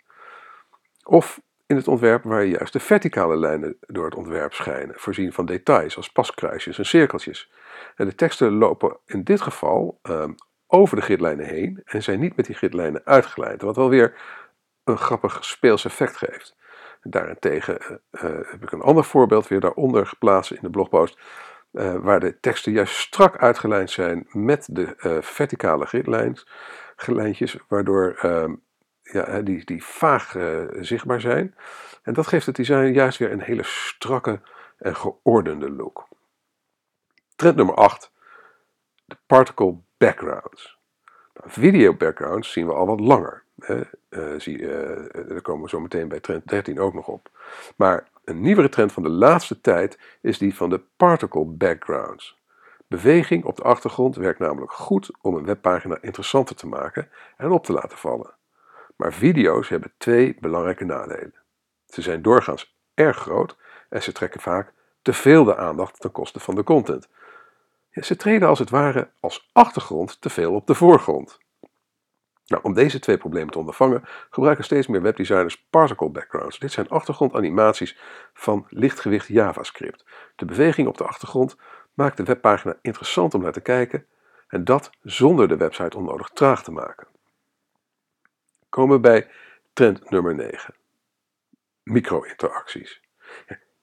Of 1.03 1.41
in 1.69 1.77
het 1.77 1.89
ontwerp 1.89 2.23
waar 2.23 2.45
juist 2.45 2.73
de 2.73 2.81
verticale 2.81 3.37
lijnen 3.37 3.77
door 3.81 4.05
het 4.05 4.15
ontwerp 4.15 4.53
schijnen, 4.53 4.95
voorzien 4.99 5.33
van 5.33 5.47
details 5.47 5.97
als 5.97 6.13
paskruisjes 6.13 6.79
en 6.79 6.87
cirkeltjes. 6.87 7.53
En 7.97 8.07
de 8.07 8.15
teksten 8.15 8.53
lopen 8.53 8.99
in 9.07 9.25
dit 9.25 9.41
geval 9.41 9.99
ehm, 10.03 10.33
over 10.67 10.97
de 10.97 11.03
gridlijnen 11.03 11.47
heen 11.47 11.81
en 11.85 12.03
zijn 12.03 12.21
niet 12.21 12.37
met 12.37 12.47
die 12.47 12.55
gridlijnen 12.55 13.05
uitgeleid, 13.05 13.63
wat 13.63 13.77
wel 13.77 13.89
weer 13.89 14.15
een 14.85 14.99
grappig 14.99 15.45
speels 15.45 15.85
effect 15.85 16.17
geeft. 16.17 16.57
Daarentegen 17.03 18.01
uh, 18.11 18.23
heb 18.23 18.63
ik 18.63 18.73
een 18.73 18.81
ander 18.81 19.05
voorbeeld 19.05 19.49
weer 19.49 19.61
daaronder 19.61 20.07
geplaatst 20.07 20.51
in 20.51 20.63
de 20.63 20.71
blogpost, 20.71 21.19
uh, 21.73 21.95
waar 21.95 22.21
de 22.21 22.41
teksten 22.41 22.73
juist 22.73 22.97
strak 22.97 23.37
uitgelijnd 23.37 23.91
zijn 23.91 24.27
met 24.29 24.69
de 24.73 25.21
verticale 25.23 25.87
gridlijntjes, 26.97 27.57
waardoor 27.69 28.17
ehm, 28.21 28.55
ja, 29.12 29.41
die, 29.41 29.65
die 29.65 29.85
vaag 29.85 30.35
uh, 30.35 30.65
zichtbaar 30.81 31.21
zijn. 31.21 31.55
En 32.03 32.12
dat 32.12 32.27
geeft 32.27 32.47
het 32.47 32.57
design 32.57 32.93
juist 32.93 33.19
weer 33.19 33.33
een 33.33 33.41
hele 33.41 33.62
strakke 33.62 34.41
en 34.79 34.97
geordende 34.97 35.71
look. 35.71 36.09
Trend 37.37 37.57
nummer 37.57 37.75
8. 37.75 38.12
De 39.05 39.17
particle 39.27 39.77
backgrounds. 39.99 40.79
Nou, 41.35 41.50
video 41.50 41.95
backgrounds 41.95 42.53
zien 42.53 42.67
we 42.67 42.73
al 42.73 42.87
wat 42.87 43.00
langer. 43.00 43.43
Uh, 43.59 43.81
zie, 44.37 44.59
uh, 44.59 45.27
daar 45.29 45.41
komen 45.41 45.62
we 45.62 45.69
zo 45.69 45.81
meteen 45.81 46.09
bij 46.09 46.21
trend 46.21 46.49
13 46.49 46.81
ook 46.81 46.95
nog 46.95 47.09
op. 47.09 47.31
Maar 47.77 48.09
een 48.25 48.41
nieuwere 48.41 48.69
trend 48.69 48.93
van 48.93 49.03
de 49.03 49.09
laatste 49.09 49.61
tijd 49.61 49.99
is 50.21 50.38
die 50.38 50.55
van 50.55 50.71
de 50.71 50.81
particle 50.97 51.45
backgrounds. 51.45 52.38
Beweging 52.87 53.45
op 53.45 53.57
de 53.57 53.62
achtergrond 53.62 54.17
werkt 54.17 54.38
namelijk 54.38 54.73
goed 54.73 55.11
om 55.21 55.35
een 55.35 55.45
webpagina 55.45 55.99
interessanter 56.00 56.57
te 56.57 56.67
maken 56.67 57.09
en 57.37 57.50
op 57.50 57.65
te 57.65 57.73
laten 57.73 57.99
vallen. 57.99 58.38
Maar 58.99 59.12
video's 59.12 59.69
hebben 59.69 59.93
twee 59.99 60.37
belangrijke 60.40 60.85
nadelen. 60.85 61.35
Ze 61.87 62.02
zijn 62.02 62.23
doorgaans 62.23 62.78
erg 62.95 63.17
groot 63.17 63.57
en 63.88 64.02
ze 64.02 64.12
trekken 64.12 64.40
vaak 64.40 64.73
te 65.02 65.12
veel 65.12 65.45
de 65.45 65.57
aandacht 65.57 66.00
ten 66.00 66.12
koste 66.12 66.40
van 66.40 66.55
de 66.55 66.62
content. 66.62 67.09
Ja, 67.90 68.02
ze 68.02 68.17
treden 68.17 68.49
als 68.49 68.59
het 68.59 68.71
ware 68.71 69.11
als 69.21 69.50
achtergrond 69.52 70.21
te 70.21 70.31
veel 70.31 70.55
op 70.55 70.67
de 70.67 70.75
voorgrond. 70.75 71.38
Nou, 72.47 72.62
om 72.62 72.75
deze 72.75 72.99
twee 72.99 73.17
problemen 73.17 73.52
te 73.52 73.59
ondervangen 73.59 74.05
gebruiken 74.31 74.64
steeds 74.64 74.87
meer 74.87 75.02
webdesigners 75.02 75.67
particle 75.71 76.11
backgrounds. 76.11 76.59
Dit 76.59 76.73
zijn 76.73 76.88
achtergrondanimaties 76.88 77.99
van 78.33 78.67
lichtgewicht 78.69 79.26
JavaScript. 79.26 80.05
De 80.37 80.45
beweging 80.45 80.88
op 80.88 80.99
de 80.99 81.07
achtergrond 81.07 81.57
maakt 81.95 82.17
de 82.17 82.25
webpagina 82.25 82.78
interessant 82.83 83.35
om 83.35 83.43
naar 83.43 83.52
te 83.52 83.61
kijken 83.61 84.07
en 84.49 84.64
dat 84.64 84.90
zonder 85.02 85.49
de 85.49 85.57
website 85.57 85.97
onnodig 85.97 86.28
traag 86.28 86.62
te 86.62 86.73
maken 86.73 87.08
komen 88.79 88.97
we 88.97 89.01
bij 89.01 89.29
trend 89.73 90.11
nummer 90.11 90.35
9. 90.35 90.75
Micro-interacties. 91.83 93.03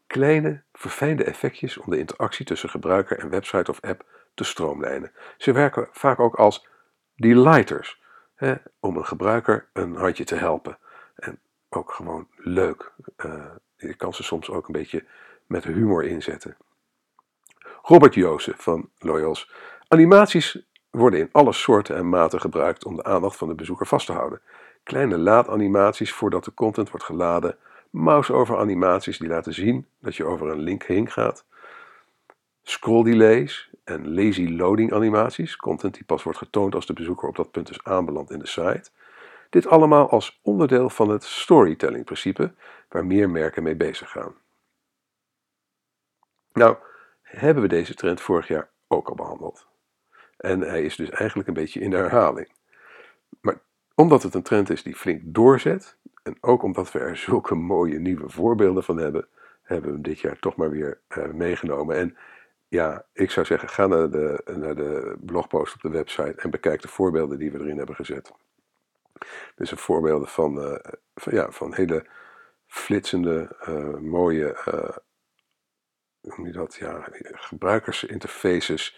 Kleine, 0.08 0.64
verfijnde 0.74 1.24
effectjes 1.24 1.78
om 1.78 1.90
de 1.90 1.98
interactie 1.98 2.46
tussen 2.46 2.70
gebruiker 2.70 3.20
en 3.20 3.30
website 3.30 3.72
of 3.72 3.82
app 3.82 4.06
te 4.34 4.44
stroomlijnen. 4.44 5.12
Ze 5.38 5.52
werken 5.52 5.88
vaak 5.92 6.20
ook 6.20 6.36
als 6.36 6.68
delighters, 7.16 8.02
hè, 8.36 8.56
om 8.80 8.98
een 8.98 9.06
gebruiker 9.06 9.70
een 9.74 9.96
handje 9.96 10.24
te 10.24 10.36
helpen. 10.36 10.78
En 11.16 11.40
ook 11.70 11.92
gewoon 11.92 12.28
leuk. 12.36 12.92
Uh, 13.26 13.46
je 13.76 13.96
kan 13.96 14.14
ze 14.14 14.24
soms 14.24 14.50
ook 14.50 14.68
een 14.68 14.74
beetje 14.74 15.06
met 15.48 15.64
humor 15.64 16.04
inzetten. 16.06 16.58
Robert 17.82 18.14
Jozef 18.14 18.62
van 18.62 18.90
Loyals. 18.98 19.52
Animaties 19.88 20.66
worden 20.90 21.20
in 21.20 21.30
alle 21.32 21.54
soorten 21.54 21.96
en 21.96 22.10
maten 22.10 22.42
gebruikt 22.42 22.86
om 22.86 22.96
de 22.96 23.04
aandacht 23.04 23.38
van 23.38 23.48
de 23.48 23.56
bezoeker 23.56 23.88
vast 23.88 24.06
te 24.06 24.14
houden. 24.14 24.42
Kleine 24.86 25.18
laadanimaties 25.18 26.14
voordat 26.14 26.44
de 26.44 26.54
content 26.54 26.90
wordt 26.90 27.06
geladen, 27.06 27.58
mouse-over 27.90 28.58
animaties 28.58 29.18
die 29.18 29.28
laten 29.28 29.54
zien 29.54 29.88
dat 30.00 30.16
je 30.16 30.26
over 30.26 30.50
een 30.50 30.60
link 30.60 30.84
heen 30.84 31.12
gaat, 31.12 31.46
scroll 32.64 33.04
delays 33.04 33.70
en 33.84 34.14
lazy 34.14 34.48
loading 34.48 34.94
animaties, 34.94 35.56
content 35.56 35.94
die 35.94 36.04
pas 36.04 36.24
wordt 36.24 36.38
getoond 36.38 36.76
als 36.76 36.86
de 36.86 36.94
bezoeker 36.94 37.28
op 37.28 37.36
dat 37.36 37.52
punt 37.52 37.70
is 37.70 37.84
aanbeland 37.84 38.32
in 38.32 38.40
de 38.40 38.48
site. 38.48 38.90
Dit 39.50 39.68
allemaal 39.68 40.10
als 40.10 40.40
onderdeel 40.44 40.90
van 40.90 41.10
het 41.10 41.24
storytelling 41.24 42.06
principe 42.06 42.54
waar 42.90 43.06
meer 43.06 43.30
merken 43.30 43.64
mee 43.64 43.76
bezig 43.76 44.10
gaan. 44.10 44.36
Nou, 46.54 46.78
hebben 47.22 47.64
we 47.64 47.70
deze 47.70 47.94
trend 47.94 48.22
vorig 48.22 48.48
jaar 48.48 48.70
ook 48.88 49.10
al 49.10 49.16
behandeld. 49.16 49.68
En 50.38 50.62
hij 50.62 50.84
is 50.84 50.96
dus 50.96 51.10
eigenlijk 51.10 51.48
een 51.48 51.54
beetje 51.54 51.80
in 51.80 51.90
de 51.90 51.98
herhaling. 51.98 52.52
Maar 53.42 53.60
omdat 53.96 54.24
het 54.24 54.34
een 54.34 54.44
trend 54.44 54.70
is 54.70 54.84
die 54.84 54.96
flink 54.96 55.22
doorzet, 55.26 55.98
en 56.24 56.38
ook 56.42 56.64
omdat 56.64 56.92
we 56.92 57.00
er 57.00 57.18
zulke 57.28 57.56
mooie 57.56 58.00
nieuwe 58.00 58.30
voorbeelden 58.30 58.84
van 58.84 58.98
hebben, 58.98 59.28
hebben 59.62 59.90
we 59.90 59.94
hem 59.94 60.04
dit 60.04 60.20
jaar 60.20 60.40
toch 60.40 60.56
maar 60.56 60.70
weer 60.70 61.00
uh, 61.18 61.26
meegenomen. 61.26 61.96
En 61.96 62.18
ja, 62.68 63.06
ik 63.14 63.32
zou 63.32 63.46
zeggen, 63.46 63.70
ga 63.70 63.88
naar 63.88 64.10
de, 64.10 64.42
naar 64.56 64.76
de 64.76 65.16
blogpost 65.20 65.74
op 65.76 65.82
de 65.82 65.90
website 65.90 66.34
en 66.36 66.50
bekijk 66.50 66.82
de 66.82 66.88
voorbeelden 66.88 67.40
die 67.40 67.52
we 67.52 67.60
erin 67.60 67.78
hebben 67.78 67.96
gezet. 67.96 68.32
Dit 69.56 69.68
zijn 69.68 69.80
voorbeelden 69.80 70.28
van, 70.28 70.58
uh, 70.58 70.76
van, 71.16 71.34
ja, 71.34 71.52
van 71.52 71.74
hele 71.74 72.06
flitsende, 72.68 73.56
uh, 73.70 73.98
mooie, 73.98 74.58
hoe 76.22 76.34
noem 76.38 76.46
je 76.46 76.52
dat, 76.52 76.76
ja, 76.76 77.08
gebruikersinterfaces 77.22 78.98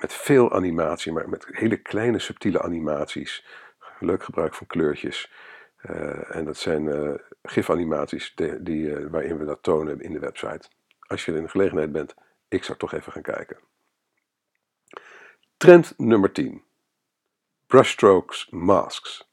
met 0.00 0.12
veel 0.12 0.52
animatie, 0.52 1.12
maar 1.12 1.28
met 1.28 1.46
hele 1.50 1.76
kleine 1.76 2.18
subtiele 2.18 2.62
animaties. 2.62 3.44
Leuk 4.04 4.22
gebruik 4.22 4.54
van 4.54 4.66
kleurtjes. 4.66 5.32
Uh, 5.90 6.36
en 6.36 6.44
dat 6.44 6.56
zijn 6.56 6.84
uh, 6.84 7.14
gifanimaties 7.42 8.34
die, 8.60 8.84
uh, 8.84 9.10
waarin 9.10 9.38
we 9.38 9.44
dat 9.44 9.62
tonen 9.62 10.00
in 10.00 10.12
de 10.12 10.18
website. 10.18 10.68
Als 11.06 11.24
je 11.24 11.32
in 11.32 11.42
de 11.42 11.48
gelegenheid 11.48 11.92
bent, 11.92 12.14
ik 12.48 12.64
zou 12.64 12.78
toch 12.78 12.92
even 12.92 13.12
gaan 13.12 13.22
kijken. 13.22 13.56
Trend 15.56 15.94
nummer 15.96 16.32
10. 16.32 16.62
Brushstrokes 17.66 18.48
masks. 18.50 19.30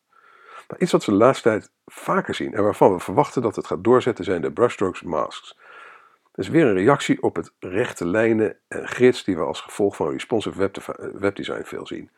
Nou, 0.67 0.81
iets 0.81 0.91
wat 0.91 1.05
we 1.05 1.11
de 1.11 1.17
laatste 1.17 1.49
tijd 1.49 1.71
vaker 1.85 2.35
zien 2.35 2.53
en 2.53 2.63
waarvan 2.63 2.93
we 2.93 2.99
verwachten 2.99 3.41
dat 3.41 3.55
het 3.55 3.67
gaat 3.67 3.83
doorzetten 3.83 4.25
zijn 4.25 4.41
de 4.41 4.51
brushstrokes 4.51 5.01
masks. 5.01 5.57
Dat 6.31 6.45
is 6.45 6.47
weer 6.47 6.65
een 6.65 6.73
reactie 6.73 7.23
op 7.23 7.35
het 7.35 7.53
rechte 7.59 8.05
lijnen 8.05 8.57
en 8.67 8.87
grids 8.87 9.23
die 9.23 9.35
we 9.35 9.43
als 9.43 9.61
gevolg 9.61 9.95
van 9.95 10.11
responsive 10.11 10.71
webdesign 11.13 11.63
veel 11.63 11.87
zien. 11.87 12.11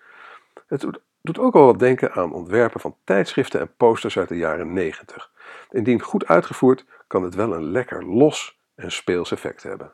Het 0.68 0.82
doet 0.82 1.00
ook 1.40 1.56
al 1.56 1.66
wat 1.66 1.80
denken 1.80 2.12
aan 2.12 2.34
ontwerpen 2.34 2.80
van 2.80 2.98
tijdschriften 3.04 3.60
en 3.60 3.76
posters 3.78 4.18
uit 4.18 4.30
de 4.30 4.38
jaren 4.38 4.74
90. 4.74 5.32
Indien 5.70 6.02
goed 6.02 6.26
uitgevoerd 6.26 6.86
kan 7.08 7.24
het 7.24 7.36
wel 7.36 7.54
een 7.54 7.72
lekker 7.72 8.06
los 8.06 8.60
en 8.76 8.92
speels 8.92 9.32
effect 9.32 9.64
hebben. 9.64 9.94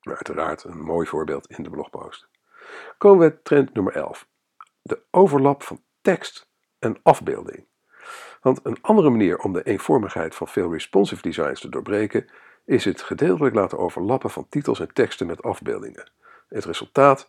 Uiteraard 0.00 0.64
een 0.64 0.80
mooi 0.80 1.06
voorbeeld 1.06 1.46
in 1.46 1.62
de 1.62 1.70
blogpost. 1.70 2.28
Komen 2.98 3.28
we 3.28 3.42
trend 3.42 3.74
nummer 3.74 3.92
11. 3.92 4.26
De 4.82 5.00
overlap 5.10 5.62
van 5.62 5.80
tekst 6.02 6.48
en 6.78 6.96
afbeelding. 7.02 7.66
Want 8.40 8.60
een 8.62 8.78
andere 8.80 9.10
manier 9.10 9.38
om 9.38 9.52
de 9.52 9.62
eenvormigheid 9.62 10.34
van 10.34 10.48
veel 10.48 10.72
responsive 10.72 11.22
designs 11.22 11.60
te 11.60 11.68
doorbreken 11.68 12.26
is 12.64 12.84
het 12.84 13.02
gedeeltelijk 13.02 13.54
laten 13.54 13.78
overlappen 13.78 14.30
van 14.30 14.46
titels 14.48 14.80
en 14.80 14.92
teksten 14.92 15.26
met 15.26 15.42
afbeeldingen. 15.42 16.10
Het 16.48 16.64
resultaat 16.64 17.28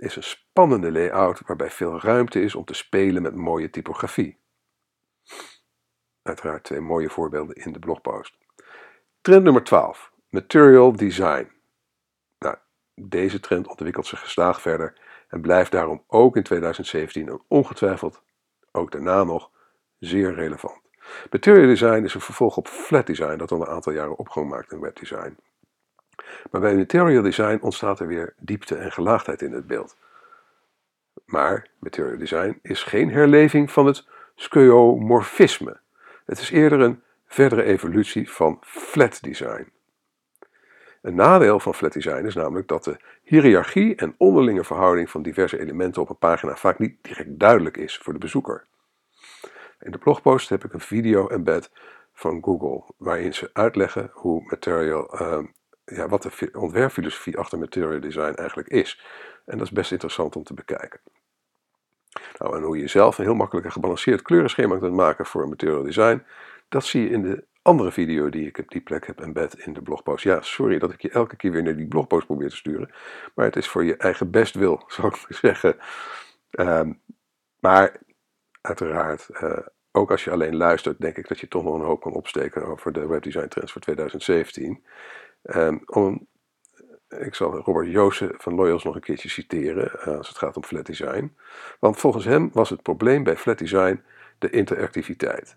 is 0.00 0.16
een 0.16 0.22
spannende 0.22 0.92
layout 0.92 1.40
waarbij 1.46 1.70
veel 1.70 2.00
ruimte 2.00 2.42
is 2.42 2.54
om 2.54 2.64
te 2.64 2.74
spelen 2.74 3.22
met 3.22 3.34
mooie 3.34 3.70
typografie. 3.70 4.38
Uiteraard 6.22 6.64
twee 6.64 6.80
mooie 6.80 7.10
voorbeelden 7.10 7.56
in 7.56 7.72
de 7.72 7.78
blogpost. 7.78 8.38
Trend 9.20 9.44
nummer 9.44 9.64
12. 9.64 10.12
Material 10.28 10.92
design. 10.92 11.52
Nou, 12.38 12.56
deze 12.94 13.40
trend 13.40 13.66
ontwikkelt 13.66 14.06
zich 14.06 14.20
gestaag 14.20 14.60
verder 14.60 15.00
en 15.28 15.40
blijft 15.40 15.72
daarom 15.72 16.04
ook 16.06 16.36
in 16.36 16.42
2017 16.42 17.28
en 17.28 17.42
ongetwijfeld 17.48 18.22
ook 18.70 18.92
daarna 18.92 19.24
nog 19.24 19.50
zeer 19.98 20.34
relevant. 20.34 20.80
Material 21.30 21.66
design 21.66 22.04
is 22.04 22.14
een 22.14 22.20
vervolg 22.20 22.56
op 22.56 22.68
flat 22.68 23.06
design 23.06 23.36
dat 23.36 23.52
al 23.52 23.60
een 23.60 23.66
aantal 23.66 23.92
jaren 23.92 24.16
opgang 24.16 24.48
maakt 24.48 24.72
in 24.72 24.80
webdesign. 24.80 25.36
Maar 26.50 26.60
bij 26.60 26.76
material 26.76 27.22
design 27.22 27.58
ontstaat 27.60 28.00
er 28.00 28.06
weer 28.06 28.34
diepte 28.38 28.74
en 28.74 28.92
gelaagdheid 28.92 29.42
in 29.42 29.52
het 29.52 29.66
beeld. 29.66 29.96
Maar 31.24 31.66
material 31.78 32.18
design 32.18 32.58
is 32.62 32.82
geen 32.82 33.10
herleving 33.10 33.70
van 33.70 33.86
het 33.86 34.06
skeuomorfisme. 34.34 35.80
Het 36.26 36.40
is 36.40 36.50
eerder 36.50 36.80
een 36.80 37.02
verdere 37.26 37.62
evolutie 37.62 38.30
van 38.30 38.58
flat 38.64 39.18
design. 39.22 39.72
Een 41.02 41.14
nadeel 41.14 41.60
van 41.60 41.74
flat 41.74 41.92
design 41.92 42.26
is 42.26 42.34
namelijk 42.34 42.68
dat 42.68 42.84
de 42.84 42.96
hiërarchie 43.22 43.94
en 43.94 44.14
onderlinge 44.18 44.64
verhouding 44.64 45.10
van 45.10 45.22
diverse 45.22 45.60
elementen 45.60 46.02
op 46.02 46.08
een 46.08 46.18
pagina 46.18 46.56
vaak 46.56 46.78
niet 46.78 46.96
direct 47.02 47.38
duidelijk 47.38 47.76
is 47.76 47.98
voor 47.98 48.12
de 48.12 48.18
bezoeker. 48.18 48.66
In 49.80 49.90
de 49.90 49.98
blogpost 49.98 50.48
heb 50.48 50.64
ik 50.64 50.72
een 50.72 50.80
video 50.80 51.28
embed 51.28 51.70
van 52.12 52.42
Google 52.42 52.82
waarin 52.96 53.34
ze 53.34 53.50
uitleggen 53.52 54.10
hoe 54.12 54.42
material 54.44 55.22
uh, 55.22 55.38
ja, 55.94 56.08
wat 56.08 56.22
de 56.22 56.50
ontwerpfilosofie 56.52 57.38
achter 57.38 57.58
material 57.58 58.00
design 58.00 58.34
eigenlijk 58.34 58.68
is. 58.68 59.04
En 59.46 59.58
dat 59.58 59.66
is 59.66 59.72
best 59.72 59.92
interessant 59.92 60.36
om 60.36 60.44
te 60.44 60.54
bekijken. 60.54 61.00
Nou, 62.38 62.56
en 62.56 62.62
hoe 62.62 62.78
je 62.78 62.88
zelf 62.88 63.18
een 63.18 63.24
heel 63.24 63.34
makkelijk 63.34 63.66
en 63.66 63.72
gebalanceerd 63.72 64.22
kleurenschema 64.22 64.78
kunt 64.78 64.94
maken 64.94 65.26
voor 65.26 65.48
material 65.48 65.82
design, 65.82 66.22
dat 66.68 66.84
zie 66.84 67.02
je 67.02 67.08
in 67.08 67.22
de 67.22 67.44
andere 67.62 67.92
video 67.92 68.28
die 68.28 68.46
ik 68.46 68.58
op 68.58 68.70
die 68.70 68.80
plek 68.80 69.06
heb 69.06 69.20
embed 69.20 69.54
in 69.58 69.72
de 69.72 69.82
blogpost. 69.82 70.24
Ja, 70.24 70.42
sorry 70.42 70.78
dat 70.78 70.92
ik 70.92 71.00
je 71.02 71.10
elke 71.10 71.36
keer 71.36 71.50
weer 71.50 71.62
naar 71.62 71.76
die 71.76 71.88
blogpost 71.88 72.26
probeer 72.26 72.48
te 72.48 72.56
sturen, 72.56 72.90
maar 73.34 73.44
het 73.44 73.56
is 73.56 73.68
voor 73.68 73.84
je 73.84 73.96
eigen 73.96 74.30
bestwil, 74.30 74.84
zou 74.88 75.08
ik 75.08 75.14
maar 75.14 75.38
zeggen. 75.40 75.76
Um, 76.50 77.00
maar 77.60 77.96
uiteraard, 78.60 79.28
uh, 79.30 79.58
ook 79.92 80.10
als 80.10 80.24
je 80.24 80.30
alleen 80.30 80.56
luistert, 80.56 81.00
denk 81.00 81.16
ik 81.16 81.28
dat 81.28 81.38
je 81.38 81.48
toch 81.48 81.64
nog 81.64 81.74
een 81.74 81.84
hoop 81.84 82.00
kan 82.00 82.12
opsteken 82.12 82.66
over 82.66 82.92
de 82.92 83.06
webdesign 83.06 83.48
trends 83.48 83.72
voor 83.72 83.80
2017. 83.80 84.84
Um, 85.42 85.82
om, 85.86 86.26
ik 87.08 87.34
zal 87.34 87.56
Robert 87.56 87.90
Joosen 87.90 88.34
van 88.38 88.54
Loyals 88.54 88.84
nog 88.84 88.94
een 88.94 89.00
keertje 89.00 89.28
citeren 89.28 89.90
uh, 89.98 90.16
als 90.16 90.28
het 90.28 90.38
gaat 90.38 90.56
om 90.56 90.64
flat 90.64 90.86
design. 90.86 91.36
Want 91.78 91.96
volgens 91.96 92.24
hem 92.24 92.50
was 92.52 92.70
het 92.70 92.82
probleem 92.82 93.22
bij 93.22 93.36
flat 93.36 93.58
design 93.58 94.02
de 94.38 94.50
interactiviteit. 94.50 95.56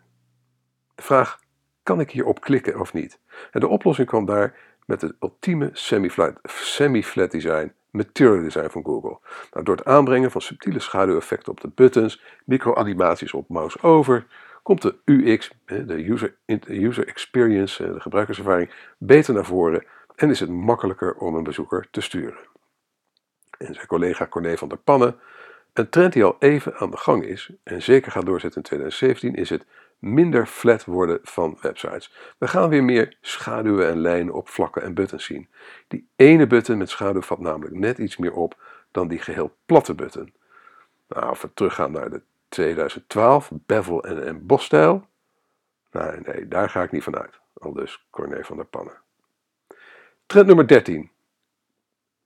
De 0.95 1.03
vraag, 1.03 1.39
kan 1.83 1.99
ik 1.99 2.11
hierop 2.11 2.41
klikken 2.41 2.79
of 2.79 2.93
niet? 2.93 3.19
En 3.51 3.59
de 3.59 3.67
oplossing 3.67 4.07
kwam 4.07 4.25
daar 4.25 4.57
met 4.85 5.01
het 5.01 5.13
ultieme 5.19 5.69
semi-flat 5.73 6.39
semi 6.43 7.03
design, 7.29 7.73
material 7.89 8.43
design 8.43 8.69
van 8.69 8.83
Google. 8.85 9.19
Nou, 9.51 9.65
door 9.65 9.75
het 9.75 9.85
aanbrengen 9.85 10.31
van 10.31 10.41
subtiele 10.41 10.79
schaduweffecten 10.79 11.51
op 11.51 11.61
de 11.61 11.71
buttons, 11.75 12.21
micro-animaties 12.45 13.33
op 13.33 13.49
mouse 13.49 13.81
over, 13.81 14.25
komt 14.63 14.81
de 14.81 14.95
UX, 15.05 15.51
de 15.65 16.09
user, 16.67 17.07
experience, 17.07 17.93
de 17.93 17.99
gebruikerservaring, 17.99 18.71
beter 18.97 19.33
naar 19.33 19.45
voren 19.45 19.85
en 20.15 20.29
is 20.29 20.39
het 20.39 20.49
makkelijker 20.49 21.15
om 21.15 21.35
een 21.35 21.43
bezoeker 21.43 21.87
te 21.91 22.01
sturen. 22.01 22.39
En 23.57 23.73
zijn 23.73 23.87
collega 23.87 24.27
Corné 24.27 24.57
van 24.57 24.67
der 24.67 24.77
Pannen, 24.77 25.19
een 25.73 25.89
trend 25.89 26.13
die 26.13 26.23
al 26.23 26.35
even 26.39 26.75
aan 26.75 26.91
de 26.91 26.97
gang 26.97 27.23
is 27.23 27.51
en 27.63 27.81
zeker 27.81 28.11
gaat 28.11 28.25
doorzetten 28.25 28.61
in 28.61 28.67
2017, 28.67 29.35
is 29.35 29.49
het 29.49 29.65
minder 29.99 30.45
flat 30.45 30.85
worden 30.85 31.19
van 31.21 31.57
websites. 31.61 32.13
We 32.37 32.47
gaan 32.47 32.69
weer 32.69 32.83
meer 32.83 33.17
schaduwen 33.21 33.89
en 33.89 33.99
lijnen 33.99 34.33
op 34.33 34.49
vlakken 34.49 34.81
en 34.81 34.93
buttons 34.93 35.25
zien. 35.25 35.49
Die 35.87 36.09
ene 36.15 36.47
button 36.47 36.77
met 36.77 36.89
schaduw 36.89 37.21
vat 37.21 37.39
namelijk 37.39 37.75
net 37.75 37.97
iets 37.97 38.17
meer 38.17 38.33
op 38.33 38.61
dan 38.91 39.07
die 39.07 39.19
geheel 39.19 39.55
platte 39.65 39.95
button. 39.95 40.33
Nou, 41.07 41.25
als 41.25 41.41
we 41.41 41.53
teruggaan 41.53 41.91
naar 41.91 42.09
de 42.09 42.21
2012, 42.53 43.51
bevel 43.53 44.03
en 44.03 44.27
embossstijl. 44.27 45.07
Nee, 45.91 46.19
nee, 46.19 46.47
daar 46.47 46.69
ga 46.69 46.83
ik 46.83 46.91
niet 46.91 47.03
van 47.03 47.17
uit. 47.17 47.39
Al 47.53 47.73
dus 47.73 48.07
Corné 48.09 48.43
van 48.43 48.55
der 48.55 48.65
Pannen. 48.65 49.01
Trend 50.25 50.47
nummer 50.47 50.67
13 50.67 51.11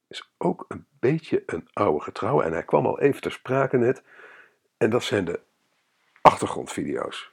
is 0.08 0.32
ook 0.38 0.66
een 0.68 0.86
beetje 1.00 1.44
een 1.46 1.68
oude 1.74 2.04
getrouwe 2.04 2.44
en 2.44 2.52
hij 2.52 2.63
kwam 2.63 2.86
al 2.86 3.00
even 3.00 3.22
ter 3.22 3.32
sprake 3.32 3.78
net. 3.78 4.04
En 4.78 4.90
dat 4.90 5.04
zijn 5.04 5.26
de 5.26 5.40
achtergrondvideo's. 6.22 7.32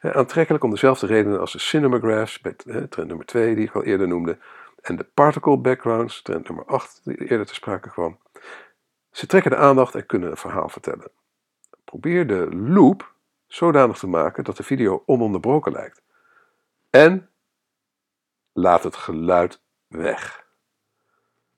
aantrekkelijk 0.00 0.64
om 0.64 0.70
dezelfde 0.70 1.06
redenen 1.06 1.40
als 1.40 1.52
de 1.52 1.58
cinemagraphs, 1.58 2.40
met 2.40 2.58
trend 2.64 3.08
nummer 3.08 3.26
2 3.26 3.54
die 3.54 3.66
ik 3.66 3.74
al 3.74 3.84
eerder 3.84 4.08
noemde. 4.08 4.38
en 4.82 4.96
de 4.96 5.04
particle 5.04 5.58
backgrounds, 5.58 6.22
trend 6.22 6.48
nummer 6.48 6.66
8, 6.66 7.00
die 7.04 7.28
eerder 7.28 7.46
te 7.46 7.54
sprake 7.54 7.90
kwam. 7.90 8.18
Ze 9.10 9.26
trekken 9.26 9.50
de 9.50 9.56
aandacht 9.56 9.94
en 9.94 10.06
kunnen 10.06 10.30
een 10.30 10.36
verhaal 10.36 10.68
vertellen. 10.68 11.10
Probeer 11.86 12.26
de 12.26 12.56
loop 12.56 13.14
zodanig 13.46 13.98
te 13.98 14.06
maken 14.06 14.44
dat 14.44 14.56
de 14.56 14.62
video 14.62 15.02
ononderbroken 15.06 15.72
lijkt. 15.72 16.02
En 16.90 17.30
laat 18.52 18.82
het 18.82 18.96
geluid 18.96 19.60
weg. 19.86 20.46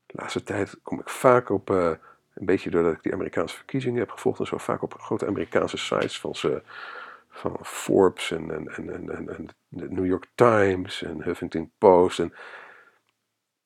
De 0.07 0.15
laatste 0.17 0.43
tijd 0.43 0.79
kom 0.83 1.01
ik 1.01 1.09
vaak 1.09 1.49
op, 1.51 1.71
uh, 1.71 1.91
een 2.35 2.47
beetje 2.47 2.71
doordat 2.71 2.93
ik 2.93 3.03
die 3.03 3.13
Amerikaanse 3.13 3.57
verkiezingen 3.57 3.99
heb 3.99 4.11
gevolgd 4.11 4.39
en 4.39 4.47
zo 4.47 4.59
vaak 4.59 4.83
op 4.83 5.01
grote 5.01 5.27
Amerikaanse 5.27 5.77
sites 5.77 6.21
van, 6.21 6.35
ze, 6.35 6.63
van 7.29 7.59
Forbes 7.63 8.31
en, 8.31 8.51
en, 8.51 8.69
en, 8.69 9.11
en, 9.11 9.29
en 9.29 9.49
de 9.69 9.91
New 9.91 10.07
York 10.07 10.27
Times 10.35 11.03
en 11.03 11.23
Huffington 11.23 11.73
Post. 11.79 12.19
En 12.19 12.33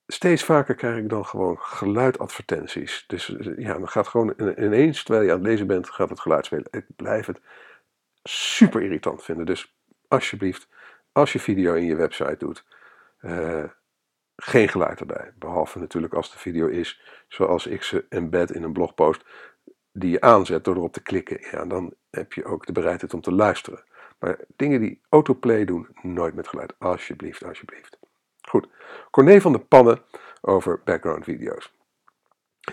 steeds 0.07 0.45
vaker 0.45 0.75
krijg 0.75 0.97
ik 0.97 1.09
dan 1.09 1.27
gewoon 1.27 1.59
geluidadvertenties. 1.59 3.05
Dus 3.07 3.37
ja, 3.57 3.73
dan 3.73 3.89
gaat 3.89 4.09
gewoon 4.09 4.35
ineens, 4.57 5.03
terwijl 5.03 5.25
je 5.25 5.33
aan 5.33 5.39
het 5.39 5.47
lezen 5.47 5.67
bent, 5.67 5.91
gaat 5.91 6.09
het 6.09 6.21
geluid 6.21 6.47
spelen. 6.47 6.67
Ik 6.71 6.87
blijf 6.97 7.27
het 7.27 7.41
super 8.23 8.83
irritant 8.83 9.23
vinden. 9.25 9.47
Dus 9.47 9.77
alsjeblieft, 10.09 10.69
als 11.13 11.33
je 11.33 11.41
video 11.41 11.75
in 11.75 11.85
je 11.85 11.97
website 11.97 12.37
doet, 12.39 12.65
uh, 13.21 13.65
geen 14.37 14.69
geluid 14.69 15.01
erbij. 15.01 15.33
Behalve 15.39 15.79
natuurlijk 15.79 16.15
als 16.15 16.33
de 16.33 16.39
video 16.39 16.67
is 16.67 17.01
zoals 17.29 17.67
ik 17.67 17.83
ze 17.83 18.07
embed 18.09 18.51
in 18.51 18.63
een 18.63 18.73
blogpost 18.73 19.25
die 19.93 20.11
je 20.11 20.21
aanzet 20.21 20.65
door 20.65 20.77
erop 20.77 20.93
te 20.93 21.03
klikken. 21.03 21.39
Ja, 21.51 21.65
dan 21.65 21.95
heb 22.11 22.33
je 22.33 22.45
ook 22.45 22.67
de 22.67 22.73
bereidheid 22.73 23.15
om 23.15 23.21
te 23.21 23.33
luisteren. 23.33 23.85
Maar 24.19 24.39
dingen 24.57 24.81
die 24.81 25.01
autoplay 25.09 25.65
doen, 25.65 25.89
nooit 26.03 26.35
met 26.35 26.49
geluid. 26.49 26.75
Alsjeblieft, 26.79 27.45
alsjeblieft. 27.45 27.99
Goed, 28.49 28.69
Corné 29.11 29.41
van 29.41 29.53
de 29.53 29.59
Pannen 29.59 30.03
over 30.41 30.81
background 30.85 31.25
video's. 31.25 31.73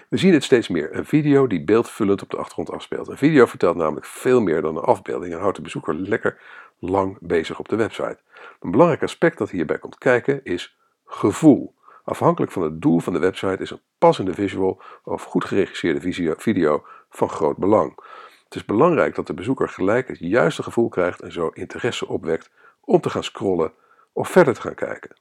We 0.09 0.17
zien 0.17 0.33
het 0.33 0.43
steeds 0.43 0.67
meer. 0.67 0.95
Een 0.95 1.05
video 1.05 1.47
die 1.47 1.63
beeldvullend 1.63 2.21
op 2.21 2.29
de 2.29 2.37
achtergrond 2.37 2.71
afspeelt. 2.71 3.07
Een 3.07 3.17
video 3.17 3.45
vertelt 3.45 3.75
namelijk 3.75 4.05
veel 4.05 4.41
meer 4.41 4.61
dan 4.61 4.77
een 4.77 4.83
afbeelding 4.83 5.33
en 5.33 5.39
houdt 5.39 5.55
de 5.55 5.61
bezoeker 5.61 5.95
lekker 5.95 6.41
lang 6.79 7.17
bezig 7.21 7.59
op 7.59 7.69
de 7.69 7.75
website. 7.75 8.17
Een 8.59 8.71
belangrijk 8.71 9.03
aspect 9.03 9.37
dat 9.37 9.49
hierbij 9.49 9.79
komt 9.79 9.97
kijken 9.97 10.43
is 10.43 10.77
gevoel. 11.05 11.75
Afhankelijk 12.03 12.51
van 12.51 12.61
het 12.61 12.81
doel 12.81 12.99
van 12.99 13.13
de 13.13 13.19
website 13.19 13.61
is 13.61 13.71
een 13.71 13.81
passende 13.97 14.33
visual 14.33 14.81
of 15.03 15.23
goed 15.23 15.45
geregisseerde 15.45 16.35
video 16.37 16.85
van 17.09 17.29
groot 17.29 17.57
belang. 17.57 17.95
Het 18.43 18.55
is 18.55 18.65
belangrijk 18.65 19.15
dat 19.15 19.27
de 19.27 19.33
bezoeker 19.33 19.69
gelijk 19.69 20.07
het 20.07 20.19
juiste 20.19 20.63
gevoel 20.63 20.89
krijgt 20.89 21.21
en 21.21 21.31
zo 21.31 21.47
interesse 21.47 22.07
opwekt 22.07 22.51
om 22.81 23.01
te 23.01 23.09
gaan 23.09 23.23
scrollen 23.23 23.73
of 24.13 24.29
verder 24.29 24.53
te 24.53 24.61
gaan 24.61 24.75
kijken. 24.75 25.15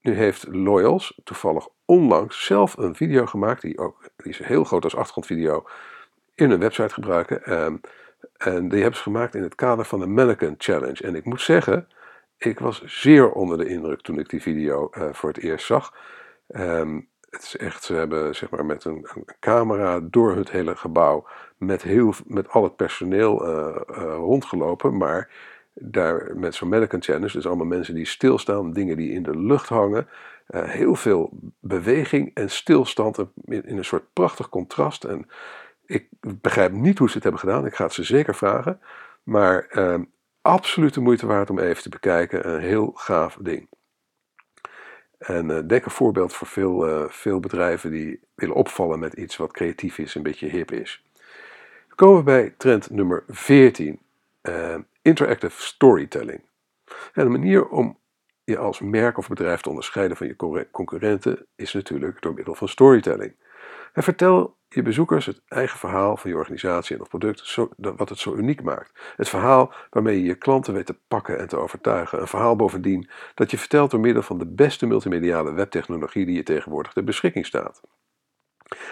Nu 0.00 0.14
heeft 0.14 0.46
Loyals 0.48 1.20
toevallig 1.24 1.68
onlangs 1.84 2.44
zelf 2.44 2.76
een 2.76 2.94
video 2.94 3.26
gemaakt, 3.26 3.62
die, 3.62 3.78
ook, 3.78 4.08
die 4.16 4.30
is 4.30 4.38
heel 4.38 4.64
groot 4.64 4.84
als 4.84 4.96
achtergrondvideo, 4.96 5.64
in 6.34 6.50
een 6.50 6.58
website 6.58 6.94
gebruiken. 6.94 7.44
Ehm, 7.44 7.76
en 8.36 8.68
die 8.68 8.80
hebben 8.80 8.96
ze 8.96 9.02
gemaakt 9.02 9.34
in 9.34 9.42
het 9.42 9.54
kader 9.54 9.84
van 9.84 10.00
de 10.00 10.06
Mannequin 10.06 10.54
Challenge. 10.58 11.02
En 11.02 11.14
ik 11.14 11.24
moet 11.24 11.40
zeggen, 11.40 11.88
ik 12.38 12.58
was 12.58 12.82
zeer 12.84 13.32
onder 13.32 13.58
de 13.58 13.68
indruk 13.68 14.00
toen 14.00 14.18
ik 14.18 14.28
die 14.28 14.42
video 14.42 14.90
uh, 14.92 15.08
voor 15.12 15.28
het 15.28 15.38
eerst 15.38 15.66
zag. 15.66 15.94
Um, 16.48 17.08
het 17.30 17.42
is 17.42 17.56
echt, 17.56 17.84
ze 17.84 17.94
hebben 17.94 18.36
zeg 18.36 18.50
maar 18.50 18.64
met 18.64 18.84
een, 18.84 19.06
camera 19.40 20.00
door 20.02 20.36
het 20.36 20.50
hele 20.50 20.76
gebouw 20.76 21.26
met, 21.56 21.82
heel, 21.82 22.14
met 22.26 22.48
al 22.48 22.62
het 22.62 22.76
personeel 22.76 23.48
uh, 23.48 23.76
uh, 23.90 24.14
rondgelopen. 24.14 24.96
Maar 24.96 25.30
daar 25.80 26.36
met 26.36 26.54
zo'n 26.54 26.68
Mannequin 26.68 27.02
Challenge, 27.02 27.32
dus 27.32 27.46
allemaal 27.46 27.66
mensen 27.66 27.94
die 27.94 28.06
stilstaan, 28.06 28.72
dingen 28.72 28.96
die 28.96 29.12
in 29.12 29.22
de 29.22 29.38
lucht 29.38 29.68
hangen. 29.68 30.08
heel 30.52 30.94
veel 30.94 31.30
beweging 31.60 32.30
en 32.34 32.50
stilstand 32.50 33.18
in, 33.44 33.62
een 33.64 33.84
soort 33.84 34.12
prachtig 34.12 34.48
contrast. 34.48 35.04
En 35.04 35.28
ik 35.86 36.08
begrijp 36.20 36.72
niet 36.72 36.98
hoe 36.98 37.08
ze 37.08 37.14
het 37.14 37.22
hebben 37.22 37.40
gedaan. 37.40 37.66
Ik 37.66 37.74
ga 37.74 37.84
het 37.84 37.92
ze 37.92 38.02
zeker 38.02 38.34
vragen. 38.34 38.80
Maar 39.22 39.66
ehm, 39.68 40.02
absoluut 40.42 40.94
de 40.94 41.00
moeite 41.00 41.26
waard 41.26 41.50
om 41.50 41.58
even 41.58 41.82
te 41.82 41.88
bekijken. 41.88 42.48
Een 42.48 42.60
heel 42.60 42.92
gaaf 42.94 43.38
ding. 43.40 43.68
En 45.20 45.50
uh, 45.50 45.58
denk 45.66 45.84
een 45.84 45.90
voorbeeld 45.90 46.32
voor 46.32 46.46
veel, 46.46 46.88
uh, 46.88 47.08
veel 47.08 47.40
bedrijven 47.40 47.90
die 47.90 48.20
willen 48.34 48.54
opvallen 48.54 48.98
met 48.98 49.12
iets 49.12 49.36
wat 49.36 49.52
creatief 49.52 49.98
is, 49.98 50.14
een 50.14 50.22
beetje 50.22 50.48
hip 50.48 50.72
is. 50.72 51.04
Dan 51.86 51.96
komen 51.96 52.16
we 52.18 52.22
bij 52.22 52.54
trend 52.56 52.90
nummer 52.90 53.24
14, 53.28 53.98
uh, 54.42 54.74
eh, 54.74 54.80
interactive 55.02 55.62
storytelling. 55.62 56.48
En 57.12 57.30
manier 57.30 57.68
om 57.68 57.98
je 58.44 58.58
als 58.58 58.80
merk 58.80 59.18
of 59.18 59.28
bedrijf 59.28 59.60
te 59.60 59.68
onderscheiden 59.68 60.16
van 60.16 60.26
je 60.26 60.66
concurrenten 60.70 61.46
is 61.56 61.72
natuurlijk 61.72 62.22
door 62.22 62.34
middel 62.34 62.54
van 62.54 62.68
storytelling. 62.68 63.36
En 63.92 64.02
vertel 64.02 64.58
je 64.68 64.82
bezoekers 64.82 65.26
het 65.26 65.42
eigen 65.48 65.78
verhaal 65.78 66.16
van 66.16 66.30
je 66.30 66.36
organisatie 66.36 66.96
en 66.96 67.02
of 67.02 67.08
product, 67.08 67.56
wat 67.76 68.08
het 68.08 68.18
zo 68.18 68.34
uniek 68.34 68.62
maakt. 68.62 69.12
Het 69.16 69.28
verhaal 69.28 69.72
waarmee 69.90 70.16
je 70.16 70.24
je 70.24 70.34
klanten 70.34 70.74
weet 70.74 70.86
te 70.86 70.98
pakken 71.08 71.38
en 71.38 71.48
te 71.48 71.56
overtuigen. 71.56 72.20
Een 72.20 72.26
verhaal 72.26 72.56
bovendien 72.56 73.08
dat 73.34 73.50
je 73.50 73.58
vertelt 73.58 73.90
door 73.90 74.00
middel 74.00 74.22
van 74.22 74.38
de 74.38 74.46
beste 74.46 74.86
multimediale 74.86 75.52
webtechnologie 75.52 76.26
die 76.26 76.36
je 76.36 76.42
tegenwoordig 76.42 76.92
ter 76.92 77.04
beschikking 77.04 77.46
staat. 77.46 77.80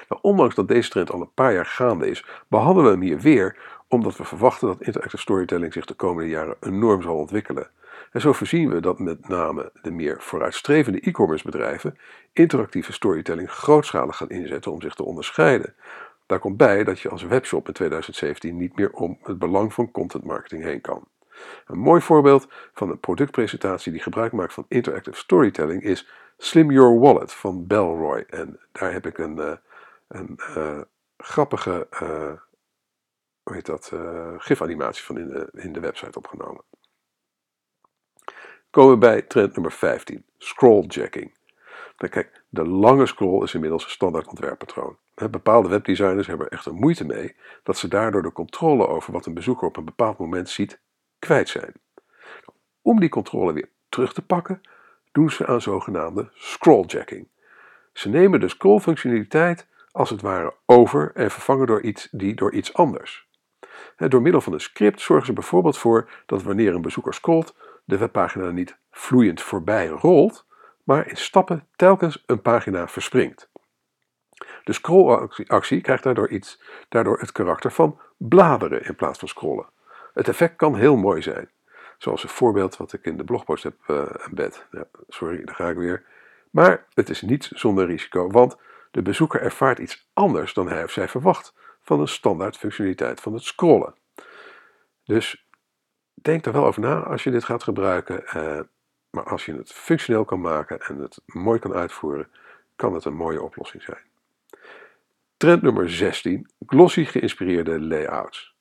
Nou, 0.09 0.21
ondanks 0.23 0.55
dat 0.55 0.69
deze 0.69 0.91
trend 0.91 1.11
al 1.11 1.21
een 1.21 1.35
paar 1.35 1.53
jaar 1.53 1.67
gaande 1.67 2.09
is, 2.09 2.25
behandelen 2.49 2.85
we 2.85 2.91
hem 2.91 3.07
hier 3.07 3.21
weer 3.21 3.78
omdat 3.89 4.17
we 4.17 4.25
verwachten 4.25 4.69
dat 4.69 4.83
interactive 4.83 5.19
storytelling 5.19 5.73
zich 5.73 5.85
de 5.85 5.95
komende 5.95 6.31
jaren 6.31 6.57
enorm 6.61 7.03
zal 7.03 7.17
ontwikkelen. 7.17 7.71
En 8.13 8.21
zo 8.21 8.33
voorzien 8.33 8.71
we 8.71 8.81
dat 8.81 8.99
met 8.99 9.29
name 9.29 9.73
de 9.83 9.91
meer 9.91 10.17
vooruitstrevende 10.21 11.01
e-commerce 11.01 11.45
bedrijven 11.45 11.99
interactieve 12.33 12.93
storytelling 12.93 13.51
grootschalig 13.51 14.17
gaan 14.17 14.29
inzetten 14.29 14.73
om 14.73 14.81
zich 14.81 14.95
te 14.95 15.05
onderscheiden. 15.05 15.75
Daar 16.27 16.39
komt 16.39 16.57
bij 16.57 16.85
dat 16.85 17.01
je 17.01 17.09
als 17.09 17.23
webshop 17.23 17.67
in 17.67 17.73
2017 17.73 18.57
niet 18.57 18.77
meer 18.77 18.91
om 18.91 19.19
het 19.23 19.39
belang 19.39 19.73
van 19.73 19.91
content 19.91 20.25
marketing 20.25 20.63
heen 20.63 20.81
kan. 20.81 21.09
Een 21.67 21.79
mooi 21.79 22.01
voorbeeld 22.01 22.49
van 22.75 22.91
een 22.91 23.01
productpresentatie 23.01 23.93
die 23.93 24.01
gebruik 24.01 24.33
maakt 24.33 24.53
van 24.53 24.65
interactive 24.69 25.17
storytelling 25.17 25.83
is 25.83 26.09
Slim 26.39 26.71
Your 26.71 26.99
Wallet 26.99 27.33
van 27.33 27.67
Bellroy. 27.67 28.25
En 28.29 28.59
daar 28.73 28.93
heb 28.93 29.07
ik 29.07 29.19
een, 29.19 29.37
uh, 29.37 29.53
een 30.09 30.39
uh, 30.57 30.81
grappige 31.17 31.87
uh, 32.03 32.33
hoe 33.49 33.57
heet 33.57 33.67
dat, 33.67 33.93
gifanimatie 34.39 35.05
van 35.05 35.19
in 35.19 35.29
de, 35.29 35.49
in 35.53 35.73
de 35.73 35.81
website 35.81 36.19
opgenomen 36.19 36.65
komen 38.71 38.93
we 38.93 38.99
bij 38.99 39.23
trend 39.23 39.55
nummer 39.55 39.73
15, 39.73 40.25
scrolljacking. 40.39 41.37
Nou, 41.97 42.13
kijk, 42.13 42.45
de 42.49 42.65
lange 42.65 43.07
scroll 43.07 43.43
is 43.43 43.55
inmiddels 43.55 43.85
een 43.85 43.91
standaard 43.91 44.27
ontwerppatroon. 44.27 44.97
Bepaalde 45.31 45.69
webdesigners 45.69 46.27
hebben 46.27 46.47
er 46.47 46.53
echter 46.53 46.75
moeite 46.75 47.05
mee 47.05 47.37
dat 47.63 47.79
ze 47.79 47.89
daardoor 47.89 48.23
de 48.23 48.33
controle 48.33 48.87
over 48.87 49.13
wat 49.13 49.27
een 49.27 49.35
bezoeker 49.35 49.67
op 49.67 49.77
een 49.77 49.85
bepaald 49.85 50.19
moment 50.19 50.49
ziet 50.49 50.81
kwijt 51.19 51.49
zijn. 51.49 51.73
Om 52.83 53.01
die 53.01 53.09
controle 53.09 53.53
weer 53.53 53.71
terug 53.89 54.13
te 54.13 54.23
pakken, 54.23 54.61
doen 55.13 55.31
ze 55.31 55.47
aan 55.47 55.61
zogenaamde 55.61 56.31
scrolljacking. 56.35 57.29
Ze 57.93 58.09
nemen 58.09 58.41
de 58.41 58.49
scrollfunctionaliteit 58.49 59.67
als 59.91 60.11
het 60.11 60.21
ware 60.21 60.55
over 60.67 61.13
en 61.15 61.31
vervangen 61.31 61.67
door 61.67 61.83
iets, 61.83 62.09
die 62.11 62.35
door 62.35 62.53
iets 62.53 62.75
anders. 62.75 63.28
Door 63.97 64.23
middel 64.23 64.41
van 64.41 64.53
een 64.53 64.61
script 64.61 65.01
zorgen 65.01 65.27
ze 65.27 65.33
bijvoorbeeld 65.33 65.79
voor 65.79 66.11
dat 66.27 66.43
wanneer 66.43 66.75
een 66.75 66.83
bezoeker 66.83 67.15
scrolt, 67.15 67.55
de 67.85 67.99
webpagina 67.99 68.51
niet 68.51 68.79
vloeiend 68.91 69.43
voorbij 69.43 69.87
rolt, 69.87 70.47
maar 70.85 71.09
in 71.09 71.17
stappen 71.17 71.67
telkens 71.77 72.23
een 72.27 72.43
pagina 72.43 72.89
verspringt. 72.89 73.51
De 74.65 74.73
scrollactie 74.73 75.81
krijgt 75.81 76.03
daardoor, 76.03 76.29
iets, 76.29 76.63
daardoor 76.89 77.19
het 77.19 77.33
karakter 77.33 77.73
van 77.73 78.01
bladeren 78.17 78.85
in 78.85 78.95
plaats 78.95 79.19
van 79.19 79.29
scrollen. 79.29 79.67
Het 80.15 80.29
effect 80.29 80.57
kan 80.57 80.77
heel 80.77 80.97
mooi 80.97 81.23
zijn. 81.23 81.51
Zoals 81.99 82.23
een 82.23 82.29
voorbeeld 82.29 82.77
wat 82.77 82.93
ik 82.93 83.05
in 83.05 83.17
de 83.17 83.25
blogpost 83.25 83.63
heb 83.63 83.75
uh, 83.87 84.03
embed. 84.27 84.67
Ja, 84.71 84.85
sorry, 85.09 85.45
daar 85.45 85.55
ga 85.55 85.69
ik 85.69 85.77
weer. 85.77 86.05
Maar 86.51 86.87
het 86.95 87.09
is 87.09 87.23
niet 87.23 87.51
zonder 87.55 87.87
risico, 87.87 88.31
want 88.31 88.57
de 88.91 89.03
bezoeker 89.03 89.41
ervaart 89.41 89.79
iets 89.79 90.09
anders 90.13 90.55
dan 90.55 90.69
hij 90.69 90.85
of 90.85 90.91
zij 90.91 91.09
verwacht 91.09 91.55
van 91.89 92.01
een 92.01 92.09
standaard 92.09 92.57
functionaliteit 92.57 93.21
van 93.21 93.33
het 93.33 93.43
scrollen. 93.43 93.95
Dus 95.05 95.47
denk 96.15 96.47
er 96.47 96.53
wel 96.53 96.67
over 96.67 96.81
na 96.81 97.01
als 97.01 97.25
je 97.25 97.31
dit 97.31 97.45
gaat 97.45 97.63
gebruiken. 97.63 98.27
Eh, 98.27 98.61
maar 99.11 99.25
als 99.25 99.45
je 99.45 99.55
het 99.55 99.73
functioneel 99.73 100.25
kan 100.25 100.41
maken 100.41 100.81
en 100.81 100.99
het 100.99 101.21
mooi 101.27 101.59
kan 101.59 101.73
uitvoeren, 101.73 102.31
kan 102.77 102.95
het 102.95 103.05
een 103.05 103.15
mooie 103.15 103.43
oplossing 103.43 103.83
zijn. 103.83 104.03
Trend 105.37 105.63
nummer 105.63 105.91
16: 105.91 106.51
glossy 106.67 107.05
geïnspireerde 107.05 107.81
layouts. 107.81 108.57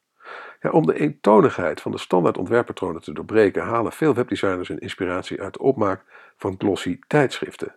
Ja, 0.60 0.70
om 0.70 0.86
de 0.86 1.00
eentonigheid 1.00 1.82
van 1.82 1.92
de 1.92 1.98
standaard 1.98 2.38
ontwerppatronen 2.38 3.02
te 3.02 3.13
doorbreken, 3.13 3.63
halen 3.63 3.92
veel 3.92 4.13
webdesigners 4.13 4.68
hun 4.68 4.80
inspiratie 4.80 5.42
uit 5.42 5.54
de 5.54 5.60
opmaak 5.60 6.04
van 6.38 6.56
glossy 6.58 7.00
tijdschriften. 7.08 7.76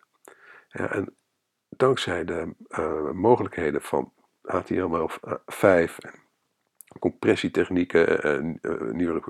Ja, 0.69 0.91
en 0.91 1.17
dankzij 1.69 2.25
de 2.25 2.55
uh, 2.69 3.11
mogelijkheden 3.11 3.83
van 3.83 4.13
HTML5 4.43 5.97
en 5.99 6.99
compressietechnieken 6.99 8.23
en 8.23 8.59
uh, 8.63 8.81
nieuwe 8.81 9.23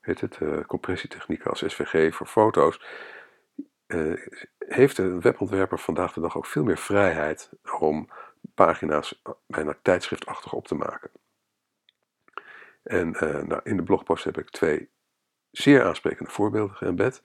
heet 0.00 0.20
het, 0.20 0.38
compressietechnieken 0.66 1.50
als 1.50 1.64
SVG 1.66 2.14
voor 2.14 2.26
foto's, 2.26 2.80
eh, 3.86 4.12
heeft 4.58 4.98
een 4.98 5.20
webontwerper 5.20 5.78
vandaag 5.78 6.12
de 6.12 6.20
dag 6.20 6.36
ook 6.36 6.46
veel 6.46 6.64
meer 6.64 6.78
vrijheid 6.78 7.50
om 7.78 8.08
pagina's 8.54 9.22
bijna 9.46 9.78
tijdschriftachtig 9.82 10.52
op 10.52 10.66
te 10.66 10.74
maken. 10.74 11.10
En 12.82 13.10
nou, 13.46 13.60
in 13.62 13.76
de 13.76 13.82
blogpost 13.82 14.24
heb 14.24 14.38
ik 14.38 14.50
twee 14.50 14.90
zeer 15.50 15.84
aansprekende 15.84 16.30
voorbeelden 16.30 16.76
geëmbed. 16.76 17.22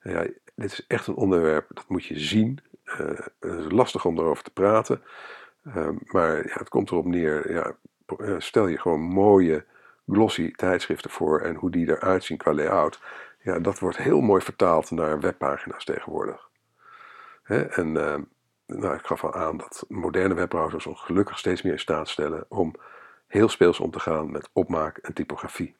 ja, 0.00 0.22
dit 0.54 0.72
is 0.72 0.86
echt 0.86 1.06
een 1.06 1.14
onderwerp, 1.14 1.66
dat 1.68 1.88
moet 1.88 2.04
je 2.04 2.18
zien. 2.18 2.58
Het 2.84 3.32
is 3.40 3.70
lastig 3.70 4.04
om 4.04 4.18
erover 4.18 4.44
te 4.44 4.52
praten. 4.52 5.02
Uh, 5.64 5.88
maar 6.04 6.36
ja, 6.36 6.52
het 6.52 6.68
komt 6.68 6.90
erop 6.90 7.04
neer, 7.04 7.52
ja, 7.52 7.74
stel 8.38 8.66
je 8.66 8.78
gewoon 8.78 9.00
mooie 9.00 9.64
glossy 10.06 10.52
tijdschriften 10.52 11.10
voor 11.10 11.40
en 11.40 11.54
hoe 11.54 11.70
die 11.70 11.88
eruit 11.88 12.24
zien 12.24 12.36
qua 12.36 12.54
layout. 12.54 13.00
Ja, 13.42 13.58
dat 13.58 13.78
wordt 13.78 13.96
heel 13.96 14.20
mooi 14.20 14.42
vertaald 14.42 14.90
naar 14.90 15.20
webpagina's 15.20 15.84
tegenwoordig. 15.84 16.48
en 17.70 17.92
nou, 18.66 18.94
ik 18.94 19.06
gaf 19.06 19.24
al 19.24 19.34
aan 19.34 19.56
dat 19.56 19.84
moderne 19.88 20.34
webbrowsers 20.34 20.86
ons 20.86 21.00
gelukkig 21.00 21.38
steeds 21.38 21.62
meer 21.62 21.72
in 21.72 21.78
staat 21.78 22.08
stellen 22.08 22.44
om 22.48 22.74
heel 23.26 23.48
speels 23.48 23.80
om 23.80 23.90
te 23.90 24.00
gaan 24.00 24.30
met 24.30 24.48
opmaak 24.52 24.96
en 24.98 25.12
typografie. 25.12 25.76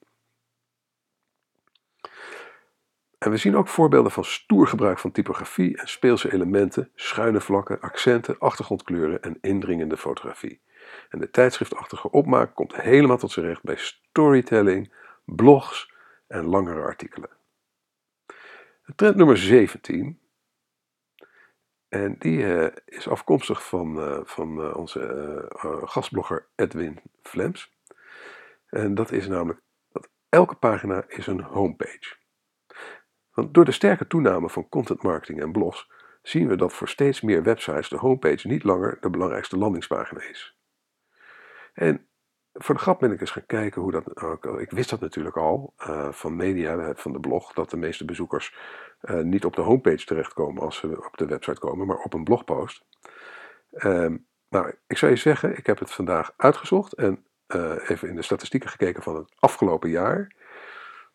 En 3.25 3.31
we 3.31 3.37
zien 3.37 3.57
ook 3.57 3.69
voorbeelden 3.69 4.13
van 4.13 4.25
stoer 4.25 4.67
gebruik 4.67 4.99
van 4.99 5.13
typografie 5.13 5.79
en 5.79 5.89
speelse 5.89 6.33
elementen, 6.33 6.91
schuine 6.95 7.41
vlakken, 7.41 7.81
accenten, 7.81 8.39
achtergrondkleuren 8.39 9.23
en 9.23 9.39
indringende 9.41 9.97
fotografie. 9.97 10.61
En 11.09 11.19
de 11.19 11.31
tijdschriftachtige 11.31 12.11
opmaak 12.11 12.55
komt 12.55 12.77
helemaal 12.77 13.17
tot 13.17 13.31
zijn 13.31 13.47
recht 13.47 13.63
bij 13.63 13.77
storytelling, 13.77 14.93
blogs 15.25 15.93
en 16.27 16.45
langere 16.45 16.81
artikelen. 16.81 17.31
Trend 18.97 19.17
nummer 19.17 19.37
17. 19.37 20.21
En 21.89 22.17
die 22.19 22.39
uh, 22.39 22.67
is 22.85 23.09
afkomstig 23.09 23.67
van, 23.67 23.99
uh, 23.99 24.21
van 24.25 24.61
uh, 24.61 24.77
onze 24.77 25.47
gastblogger 25.85 26.47
Edwin 26.55 27.01
Flems. 27.23 27.73
En 28.67 28.95
dat 28.95 29.13
is 29.13 29.29
namelijk 29.29 29.61
dat 29.93 30.09
elke 30.29 30.55
pagina 30.55 31.05
is 31.09 31.27
een 31.27 31.43
homepage. 31.43 32.23
Want 33.35 33.55
door 33.55 33.65
de 33.65 33.73
sterke 33.73 34.07
toename 34.07 34.51
van 34.51 34.69
content 34.69 35.03
marketing 35.03 35.41
en 35.41 35.53
blogs 35.53 35.91
zien 36.23 36.49
we 36.49 36.57
dat 36.57 36.73
voor 36.73 36.89
steeds 36.89 37.21
meer 37.21 37.43
websites 37.43 37.89
de 37.89 37.97
homepage 37.97 38.49
niet 38.49 38.65
langer 38.65 38.99
de 39.01 39.11
belangrijkste 39.11 39.57
landingspagina 39.57 40.23
is. 40.23 40.59
En 41.73 42.09
voor 42.53 42.75
de 42.75 42.81
grap 42.81 42.99
ben 42.99 43.13
ik 43.13 43.21
eens 43.21 43.31
gaan 43.31 43.47
kijken 43.47 43.83
hoe 43.83 43.91
dat. 43.91 44.15
Nou, 44.15 44.61
ik 44.61 44.71
wist 44.71 44.91
dat 44.91 45.01
natuurlijk 45.01 45.37
al 45.37 45.75
uh, 45.79 46.13
van 46.13 46.37
media, 46.37 46.95
van 46.95 47.13
de 47.13 47.21
blog, 47.21 47.53
dat 47.53 47.71
de 47.71 47.77
meeste 47.77 48.05
bezoekers 48.05 48.57
uh, 49.03 49.21
niet 49.21 49.45
op 49.45 49.57
de 49.57 49.63
homepage 49.63 50.05
terechtkomen 50.05 50.63
als 50.63 50.77
ze 50.77 51.05
op 51.07 51.17
de 51.17 51.27
website 51.27 51.61
komen, 51.61 51.87
maar 51.87 51.97
op 51.99 52.15
een 52.15 52.25
blogpost. 52.25 52.85
Uh, 53.71 54.15
nou, 54.49 54.75
ik 54.87 54.99
zou 54.99 55.13
je 55.13 55.19
zeggen, 55.19 55.57
ik 55.57 55.67
heb 55.67 55.79
het 55.79 55.91
vandaag 55.91 56.33
uitgezocht 56.37 56.93
en 56.93 57.27
even 57.87 58.09
in 58.09 58.17
de 58.17 58.23
statistieken 58.23 58.71
gekeken 58.71 59.03
van 59.03 59.17
het 59.17 59.35
afgelopen 59.39 59.91
jaar. 59.91 60.35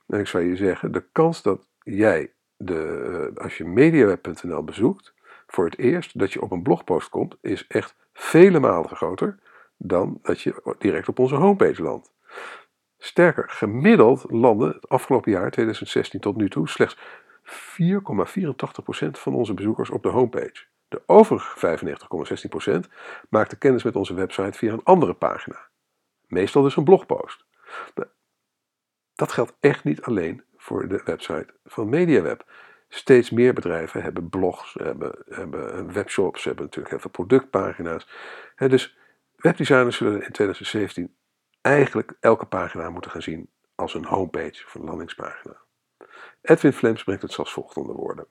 En 0.07 0.19
ik 0.19 0.27
zou 0.27 0.43
je 0.43 0.55
zeggen, 0.55 0.91
de 0.91 1.09
kans 1.11 1.41
dat 1.41 1.67
jij, 1.95 2.33
de, 2.57 3.31
als 3.35 3.57
je 3.57 3.65
mediaweb.nl 3.65 4.63
bezoekt, 4.63 5.13
voor 5.47 5.65
het 5.65 5.77
eerst 5.77 6.19
dat 6.19 6.33
je 6.33 6.41
op 6.41 6.51
een 6.51 6.63
blogpost 6.63 7.09
komt, 7.09 7.35
is 7.41 7.67
echt 7.67 7.95
vele 8.13 8.59
malen 8.59 8.95
groter 8.95 9.39
dan 9.77 10.19
dat 10.21 10.41
je 10.41 10.75
direct 10.79 11.07
op 11.07 11.19
onze 11.19 11.35
homepage 11.35 11.81
landt. 11.81 12.13
Sterker, 12.97 13.49
gemiddeld 13.49 14.25
landen 14.27 14.69
het 14.69 14.89
afgelopen 14.89 15.31
jaar, 15.31 15.51
2016 15.51 16.19
tot 16.19 16.35
nu 16.35 16.49
toe, 16.49 16.69
slechts 16.69 16.97
4,84% 17.43 17.51
van 19.11 19.33
onze 19.33 19.53
bezoekers 19.53 19.89
op 19.89 20.03
de 20.03 20.09
homepage. 20.09 20.65
De 20.87 21.01
overige 21.05 21.77
95,16% 22.85 22.91
maakte 23.29 23.57
kennis 23.57 23.83
met 23.83 23.95
onze 23.95 24.13
website 24.13 24.57
via 24.57 24.73
een 24.73 24.83
andere 24.83 25.13
pagina. 25.13 25.67
Meestal 26.27 26.61
dus 26.63 26.75
een 26.75 26.83
blogpost. 26.83 27.45
Nou, 27.95 28.09
dat 29.15 29.31
geldt 29.31 29.55
echt 29.59 29.83
niet 29.83 30.01
alleen 30.01 30.43
voor 30.69 30.87
de 30.87 31.01
website 31.05 31.53
van 31.65 31.89
MediaWeb. 31.89 32.45
Steeds 32.89 33.29
meer 33.29 33.53
bedrijven 33.53 34.01
hebben 34.01 34.29
blogs, 34.29 34.73
hebben, 34.73 35.23
hebben 35.25 35.93
webshops, 35.93 36.43
hebben 36.43 36.63
natuurlijk 36.63 36.89
heel 36.89 36.99
veel 36.99 37.09
productpagina's. 37.09 38.07
dus 38.55 38.97
Webdesigners 39.35 39.97
zullen 39.97 40.13
in 40.13 40.31
2017 40.31 41.15
eigenlijk 41.61 42.13
elke 42.19 42.45
pagina 42.45 42.89
moeten 42.89 43.11
gaan 43.11 43.21
zien 43.21 43.49
als 43.75 43.93
een 43.93 44.05
homepage 44.05 44.63
of 44.65 44.75
een 44.75 44.83
landingspagina. 44.83 45.57
Edwin 46.41 46.73
Flems 46.73 47.03
brengt 47.03 47.21
het 47.21 47.31
zoals 47.31 47.53
volgt 47.53 47.77
onder 47.77 47.95
woorden. 47.95 48.27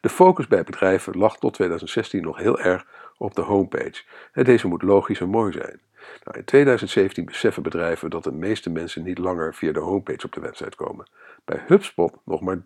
De 0.00 0.08
focus 0.08 0.46
bij 0.46 0.62
bedrijven 0.62 1.18
lag 1.18 1.38
tot 1.38 1.54
2016 1.54 2.22
nog 2.22 2.36
heel 2.36 2.60
erg 2.60 2.86
op 3.16 3.34
de 3.34 3.42
homepage. 3.42 4.02
Deze 4.32 4.68
moet 4.68 4.82
logisch 4.82 5.20
en 5.20 5.28
mooi 5.28 5.52
zijn. 5.52 5.80
Nou, 6.24 6.38
in 6.38 6.44
2017 6.44 7.24
beseffen 7.24 7.62
bedrijven 7.62 8.10
dat 8.10 8.24
de 8.24 8.32
meeste 8.32 8.70
mensen 8.70 9.02
niet 9.02 9.18
langer 9.18 9.54
via 9.54 9.72
de 9.72 9.80
homepage 9.80 10.26
op 10.26 10.32
de 10.32 10.40
website 10.40 10.76
komen. 10.76 11.06
Bij 11.44 11.62
HubSpot 11.66 12.18
nog 12.24 12.40
maar 12.40 12.56
3%. 12.56 12.60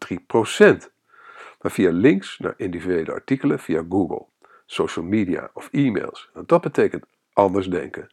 Maar 1.60 1.72
via 1.72 1.90
links 1.90 2.38
naar 2.38 2.54
individuele 2.56 3.12
artikelen 3.12 3.58
via 3.58 3.84
Google, 3.88 4.24
social 4.66 5.04
media 5.04 5.50
of 5.52 5.68
e-mails. 5.72 6.30
dat 6.46 6.60
betekent 6.60 7.04
anders 7.32 7.68
denken. 7.68 8.10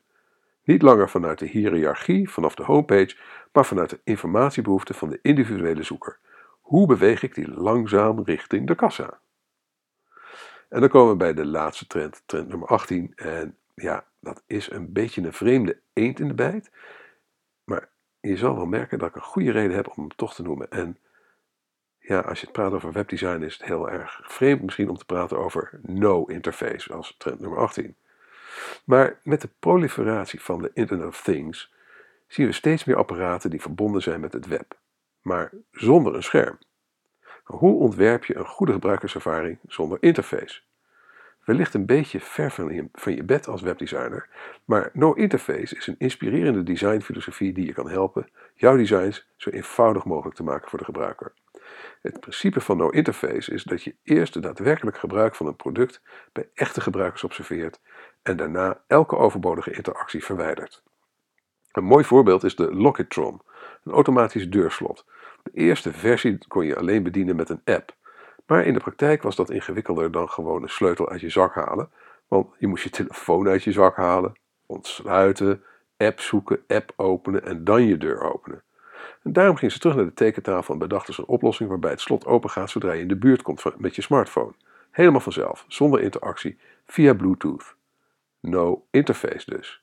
Niet 0.63 0.81
langer 0.81 1.09
vanuit 1.09 1.39
de 1.39 1.45
hiërarchie 1.45 2.29
vanaf 2.29 2.55
de 2.55 2.63
homepage, 2.63 3.15
maar 3.51 3.65
vanuit 3.65 3.89
de 3.89 3.99
informatiebehoeften 4.03 4.95
van 4.95 5.09
de 5.09 5.19
individuele 5.21 5.83
zoeker. 5.83 6.17
Hoe 6.63 6.87
beweeg 6.87 7.23
ik 7.23 7.35
die 7.35 7.51
langzaam 7.51 8.23
richting 8.23 8.67
de 8.67 8.75
kassa? 8.75 9.19
En 10.69 10.79
dan 10.79 10.89
komen 10.89 11.11
we 11.11 11.17
bij 11.17 11.33
de 11.33 11.45
laatste 11.45 11.87
trend, 11.87 12.23
trend 12.25 12.47
nummer 12.47 12.67
18. 12.67 13.11
En 13.15 13.57
ja, 13.75 14.05
dat 14.19 14.43
is 14.47 14.71
een 14.71 14.93
beetje 14.93 15.21
een 15.21 15.33
vreemde 15.33 15.79
eend 15.93 16.19
in 16.19 16.27
de 16.27 16.33
bijt. 16.33 16.71
Maar 17.63 17.89
je 18.19 18.37
zal 18.37 18.55
wel 18.55 18.65
merken 18.65 18.99
dat 18.99 19.09
ik 19.09 19.15
een 19.15 19.21
goede 19.21 19.51
reden 19.51 19.75
heb 19.75 19.87
om 19.87 19.93
hem 19.95 20.15
toch 20.15 20.33
te 20.33 20.43
noemen. 20.43 20.71
En 20.71 20.97
ja, 21.99 22.19
als 22.19 22.39
je 22.39 22.45
het 22.45 22.55
praat 22.55 22.71
over 22.71 22.91
webdesign 22.91 23.41
is 23.41 23.53
het 23.53 23.67
heel 23.67 23.89
erg 23.89 24.21
vreemd 24.23 24.61
misschien 24.61 24.89
om 24.89 24.97
te 24.97 25.05
praten 25.05 25.37
over 25.37 25.79
no 25.81 26.25
interface 26.25 26.93
als 26.93 27.15
trend 27.17 27.39
nummer 27.39 27.59
18. 27.59 27.95
Maar 28.85 29.19
met 29.23 29.41
de 29.41 29.49
proliferatie 29.59 30.41
van 30.41 30.61
de 30.61 30.71
Internet 30.73 31.07
of 31.07 31.21
Things 31.21 31.73
zien 32.27 32.45
we 32.45 32.51
steeds 32.51 32.83
meer 32.83 32.95
apparaten 32.95 33.49
die 33.49 33.61
verbonden 33.61 34.01
zijn 34.01 34.19
met 34.19 34.33
het 34.33 34.47
web, 34.47 34.77
maar 35.23 35.51
zonder 35.71 36.15
een 36.15 36.23
scherm. 36.23 36.57
Hoe 37.43 37.79
ontwerp 37.79 38.25
je 38.25 38.35
een 38.35 38.45
goede 38.45 38.71
gebruikerservaring 38.71 39.59
zonder 39.67 39.97
interface? 40.01 40.61
Wellicht 41.45 41.73
een 41.73 41.85
beetje 41.85 42.19
ver 42.19 42.51
van 42.51 42.73
je, 42.73 42.89
van 42.93 43.15
je 43.15 43.23
bed 43.23 43.47
als 43.47 43.61
webdesigner, 43.61 44.29
maar 44.65 44.89
No 44.93 45.13
Interface 45.13 45.75
is 45.75 45.87
een 45.87 45.95
inspirerende 45.97 46.63
designfilosofie 46.63 47.53
die 47.53 47.65
je 47.65 47.73
kan 47.73 47.89
helpen 47.89 48.29
jouw 48.53 48.75
designs 48.77 49.27
zo 49.35 49.49
eenvoudig 49.49 50.05
mogelijk 50.05 50.35
te 50.35 50.43
maken 50.43 50.69
voor 50.69 50.79
de 50.79 50.85
gebruiker. 50.85 51.33
Het 52.01 52.19
principe 52.19 52.61
van 52.61 52.77
No 52.77 52.89
Interface 52.89 53.53
is 53.53 53.63
dat 53.63 53.83
je 53.83 53.95
eerst 54.03 54.33
het 54.33 54.43
daadwerkelijk 54.43 54.97
gebruik 54.97 55.35
van 55.35 55.47
een 55.47 55.55
product 55.55 56.01
bij 56.33 56.49
echte 56.53 56.81
gebruikers 56.81 57.23
observeert 57.23 57.81
en 58.21 58.37
daarna 58.37 58.83
elke 58.87 59.15
overbodige 59.15 59.71
interactie 59.71 60.23
verwijdert. 60.23 60.83
Een 61.71 61.83
mooi 61.83 62.03
voorbeeld 62.03 62.43
is 62.43 62.55
de 62.55 62.73
Lockitron, 62.75 63.41
een 63.83 63.91
automatisch 63.91 64.49
deurslot. 64.49 65.05
De 65.43 65.51
eerste 65.53 65.93
versie 65.93 66.37
kon 66.47 66.65
je 66.65 66.77
alleen 66.77 67.03
bedienen 67.03 67.35
met 67.35 67.49
een 67.49 67.61
app. 67.65 67.95
Maar 68.45 68.65
in 68.65 68.73
de 68.73 68.79
praktijk 68.79 69.21
was 69.21 69.35
dat 69.35 69.49
ingewikkelder 69.49 70.11
dan 70.11 70.29
gewoon 70.29 70.63
een 70.63 70.69
sleutel 70.69 71.09
uit 71.09 71.21
je 71.21 71.29
zak 71.29 71.55
halen, 71.55 71.89
want 72.27 72.47
je 72.57 72.67
moest 72.67 72.83
je 72.83 72.89
telefoon 72.89 73.47
uit 73.47 73.63
je 73.63 73.71
zak 73.71 73.95
halen, 73.95 74.33
ontsluiten, 74.65 75.63
app 75.97 76.19
zoeken, 76.19 76.63
app 76.67 76.93
openen 76.95 77.45
en 77.45 77.63
dan 77.63 77.85
je 77.85 77.97
deur 77.97 78.21
openen. 78.21 78.63
En 79.23 79.33
daarom 79.33 79.55
ging 79.55 79.71
ze 79.71 79.79
terug 79.79 79.95
naar 79.95 80.05
de 80.05 80.13
tekentafel 80.13 80.73
en 80.73 80.79
bedachten 80.79 81.13
ze 81.13 81.21
een 81.21 81.27
oplossing 81.27 81.69
waarbij 81.69 81.91
het 81.91 82.01
slot 82.01 82.25
open 82.25 82.49
gaat 82.49 82.69
zodra 82.69 82.91
je 82.91 83.01
in 83.01 83.07
de 83.07 83.15
buurt 83.15 83.41
komt 83.41 83.63
met 83.77 83.95
je 83.95 84.01
smartphone. 84.01 84.53
Helemaal 84.91 85.19
vanzelf, 85.19 85.65
zonder 85.67 86.01
interactie, 86.01 86.57
via 86.85 87.13
Bluetooth. 87.13 87.75
No 88.39 88.85
interface 88.91 89.51
dus. 89.51 89.82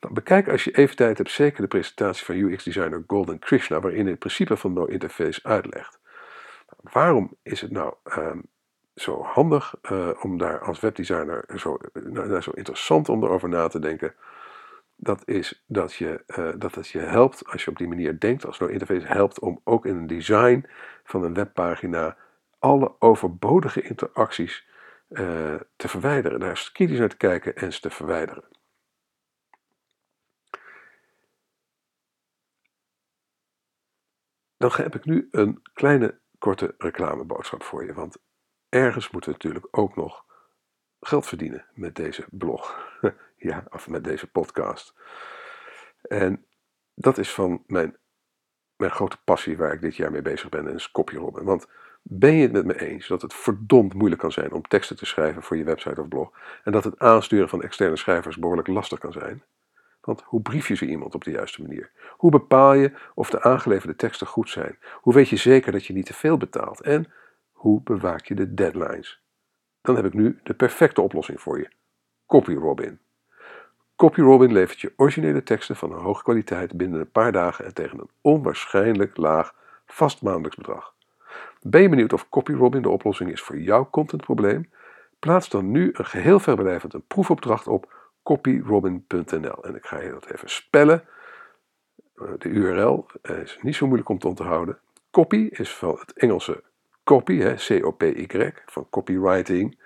Nou, 0.00 0.14
bekijk 0.14 0.48
als 0.48 0.64
je 0.64 0.76
even 0.76 0.96
tijd 0.96 1.18
hebt 1.18 1.30
zeker 1.30 1.62
de 1.62 1.68
presentatie 1.68 2.24
van 2.24 2.34
UX-designer 2.34 3.04
Golden 3.06 3.38
Krishna, 3.38 3.80
waarin 3.80 4.00
hij 4.00 4.10
het 4.10 4.18
principe 4.18 4.56
van 4.56 4.72
no 4.72 4.84
interface 4.84 5.40
uitlegt. 5.42 6.00
Nou, 6.66 6.80
waarom 6.92 7.36
is 7.42 7.60
het 7.60 7.70
nou 7.70 7.94
um, 8.18 8.42
zo 8.94 9.22
handig 9.22 9.74
uh, 9.90 10.10
om 10.20 10.38
daar 10.38 10.60
als 10.60 10.80
webdesigner 10.80 11.44
zo, 11.56 11.78
nou, 11.92 12.40
zo 12.40 12.50
interessant 12.50 13.08
om 13.08 13.24
erover 13.24 13.48
na 13.48 13.68
te 13.68 13.78
denken? 13.78 14.14
Dat 14.96 15.22
is 15.24 15.64
dat, 15.66 15.94
je, 15.94 16.22
uh, 16.26 16.48
dat 16.56 16.74
het 16.74 16.88
je 16.88 16.98
helpt, 16.98 17.46
als 17.46 17.64
je 17.64 17.70
op 17.70 17.78
die 17.78 17.88
manier 17.88 18.18
denkt, 18.18 18.46
als 18.46 18.58
no 18.58 18.66
interface 18.66 19.06
helpt 19.06 19.40
om 19.40 19.60
ook 19.64 19.86
in 19.86 19.96
een 19.96 20.06
design 20.06 20.66
van 21.04 21.24
een 21.24 21.34
webpagina 21.34 22.16
alle 22.58 22.92
overbodige 22.98 23.82
interacties 23.82 24.66
uh, 25.10 25.54
te 25.76 25.88
verwijderen. 25.88 26.40
Daar 26.40 26.70
kritisch 26.72 26.98
naar 26.98 27.08
te 27.08 27.16
kijken 27.16 27.56
en 27.56 27.72
ze 27.72 27.80
te 27.80 27.90
verwijderen. 27.90 28.44
Dan 34.58 34.70
heb 34.72 34.94
ik 34.94 35.04
nu 35.04 35.28
een 35.30 35.62
kleine 35.72 36.20
korte 36.38 36.74
reclameboodschap 36.78 37.62
voor 37.62 37.84
je. 37.84 37.92
Want 37.92 38.16
ergens 38.68 39.10
moeten 39.10 39.30
we 39.30 39.36
natuurlijk 39.36 39.68
ook 39.70 39.96
nog 39.96 40.24
geld 41.00 41.26
verdienen 41.26 41.66
met 41.74 41.94
deze 41.94 42.26
blog. 42.30 42.98
ja, 43.36 43.64
of 43.70 43.88
met 43.88 44.04
deze 44.04 44.26
podcast. 44.26 44.94
En 46.02 46.46
dat 46.94 47.18
is 47.18 47.34
van 47.34 47.64
mijn, 47.66 47.96
mijn 48.76 48.90
grote 48.90 49.18
passie 49.24 49.56
waar 49.56 49.72
ik 49.72 49.80
dit 49.80 49.96
jaar 49.96 50.10
mee 50.10 50.22
bezig 50.22 50.48
ben 50.48 50.68
en 50.68 50.74
is 50.74 50.90
copyrobben. 50.90 51.44
Want 51.44 51.66
ben 52.02 52.34
je 52.34 52.42
het 52.42 52.52
met 52.52 52.64
me 52.64 52.80
eens 52.80 53.06
dat 53.06 53.22
het 53.22 53.34
verdomd 53.34 53.94
moeilijk 53.94 54.20
kan 54.20 54.32
zijn 54.32 54.52
om 54.52 54.62
teksten 54.62 54.96
te 54.96 55.06
schrijven 55.06 55.42
voor 55.42 55.56
je 55.56 55.64
website 55.64 56.00
of 56.00 56.08
blog 56.08 56.32
en 56.64 56.72
dat 56.72 56.84
het 56.84 56.98
aansturen 56.98 57.48
van 57.48 57.62
externe 57.62 57.96
schrijvers 57.96 58.36
behoorlijk 58.36 58.68
lastig 58.68 58.98
kan 58.98 59.12
zijn? 59.12 59.42
Want 60.08 60.22
hoe 60.22 60.42
brief 60.42 60.68
je 60.68 60.74
ze 60.74 60.86
iemand 60.86 61.14
op 61.14 61.24
de 61.24 61.30
juiste 61.30 61.62
manier? 61.62 61.90
Hoe 62.16 62.30
bepaal 62.30 62.72
je 62.72 62.92
of 63.14 63.30
de 63.30 63.42
aangeleverde 63.42 63.96
teksten 63.96 64.26
goed 64.26 64.50
zijn? 64.50 64.78
Hoe 65.00 65.14
weet 65.14 65.28
je 65.28 65.36
zeker 65.36 65.72
dat 65.72 65.84
je 65.86 65.92
niet 65.92 66.06
te 66.06 66.14
veel 66.14 66.36
betaalt? 66.36 66.80
En 66.80 67.12
hoe 67.52 67.82
bewaak 67.82 68.24
je 68.24 68.34
de 68.34 68.54
deadlines? 68.54 69.22
Dan 69.80 69.96
heb 69.96 70.04
ik 70.04 70.14
nu 70.14 70.38
de 70.42 70.54
perfecte 70.54 71.00
oplossing 71.00 71.40
voor 71.40 71.58
je. 71.58 71.68
CopyRobin. 72.26 72.98
CopyRobin 73.96 74.52
levert 74.52 74.80
je 74.80 74.92
originele 74.96 75.42
teksten 75.42 75.76
van 75.76 75.92
een 75.92 76.00
hoge 76.00 76.22
kwaliteit 76.22 76.76
binnen 76.76 77.00
een 77.00 77.10
paar 77.10 77.32
dagen 77.32 77.64
en 77.64 77.74
tegen 77.74 77.98
een 77.98 78.10
onwaarschijnlijk 78.20 79.16
laag 79.16 79.54
vast 79.86 80.22
maandelijks 80.22 80.56
bedrag. 80.56 80.94
Ben 81.62 81.82
je 81.82 81.88
benieuwd 81.88 82.12
of 82.12 82.28
CopyRobin 82.28 82.82
de 82.82 82.90
oplossing 82.90 83.32
is 83.32 83.42
voor 83.42 83.58
jouw 83.58 83.90
contentprobleem? 83.90 84.70
Plaats 85.18 85.48
dan 85.48 85.70
nu 85.70 85.90
een 85.92 86.06
geheel 86.06 86.40
verblijvend 86.40 86.94
een 86.94 87.06
proefopdracht 87.06 87.66
op 87.66 87.96
copyrobin.nl. 88.28 89.64
En 89.64 89.74
ik 89.74 89.86
ga 89.86 90.00
je 90.00 90.10
dat 90.10 90.30
even 90.30 90.50
spellen. 90.50 91.04
Eh, 92.14 92.28
de 92.38 92.48
URL 92.48 93.06
is 93.22 93.58
niet 93.62 93.74
zo 93.74 93.86
moeilijk 93.86 94.08
om 94.08 94.18
te 94.18 94.28
onthouden. 94.28 94.78
Copy 95.10 95.48
is 95.50 95.74
van 95.74 95.96
het 96.00 96.12
Engelse 96.12 96.62
copy, 97.04 97.54
C-O-P-Y, 97.54 98.50
van 98.66 98.86
copywriting. 98.90 99.78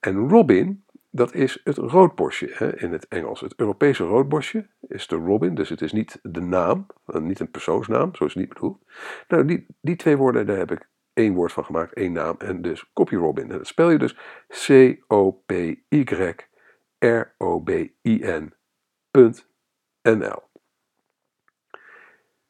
En 0.00 0.28
Robin, 0.28 0.84
dat 1.10 1.34
is 1.34 1.60
het 1.64 1.76
roodborstje 1.76 2.50
hè, 2.52 2.78
in 2.78 2.92
het 2.92 3.08
Engels. 3.08 3.40
Het 3.40 3.54
Europese 3.56 4.04
roodborstje 4.04 4.66
is 4.80 5.06
de 5.06 5.16
Robin, 5.16 5.54
dus 5.54 5.68
het 5.68 5.80
is 5.80 5.92
niet 5.92 6.18
de 6.22 6.40
naam, 6.40 6.86
eh, 7.06 7.20
niet 7.20 7.40
een 7.40 7.50
persoonsnaam, 7.50 8.14
zo 8.14 8.24
is 8.24 8.34
het 8.34 8.42
niet 8.42 8.52
bedoeld. 8.54 8.78
Nou, 9.28 9.44
die, 9.44 9.66
die 9.80 9.96
twee 9.96 10.16
woorden, 10.16 10.46
daar 10.46 10.56
heb 10.56 10.70
ik 10.70 10.88
één 11.12 11.34
woord 11.34 11.52
van 11.52 11.64
gemaakt, 11.64 11.92
één 11.92 12.12
naam, 12.12 12.34
en 12.38 12.62
dus 12.62 12.90
Copy 12.92 13.14
Robin. 13.14 13.50
En 13.50 13.58
dat 13.58 13.66
spel 13.66 13.90
je 13.90 13.98
dus 13.98 14.16
C-O-P-Y-R-O-B-I-N.nl. 16.98 17.94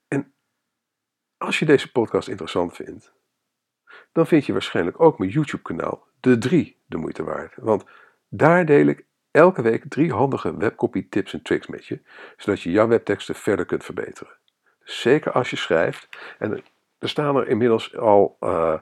En 0.09 0.35
als 1.37 1.59
je 1.59 1.65
deze 1.65 1.93
podcast 1.93 2.29
interessant 2.29 2.77
vindt, 2.77 3.15
dan 4.13 4.27
vind 4.27 4.47
je 4.47 4.53
waarschijnlijk 4.53 5.01
ook 5.01 5.19
mijn 5.19 5.31
YouTube-kanaal 5.31 6.07
De 6.21 6.39
3 6.39 6.83
de 6.87 6.97
moeite 6.97 7.25
waard. 7.25 7.55
Want 7.57 7.85
daar 8.29 8.65
deel 8.67 8.87
ik 8.87 9.07
elke 9.31 9.63
week 9.63 9.85
drie 9.89 10.13
handige 10.13 10.57
webcopy 10.57 11.09
tips 11.09 11.33
en 11.33 11.43
tricks 11.43 11.67
met 11.67 11.87
je, 11.87 12.01
zodat 12.37 12.63
je 12.63 12.71
jouw 12.71 12.89
webteksten 12.89 13.35
verder 13.35 13.65
kunt 13.65 13.85
verbeteren. 13.85 14.39
Zeker 14.83 15.33
als 15.33 15.51
je 15.51 15.57
schrijft. 15.57 16.09
En 16.39 16.63
er 16.99 17.09
staan 17.09 17.37
er 17.37 17.49
inmiddels 17.49 17.97
al, 17.97 18.37
uh, 18.41 18.79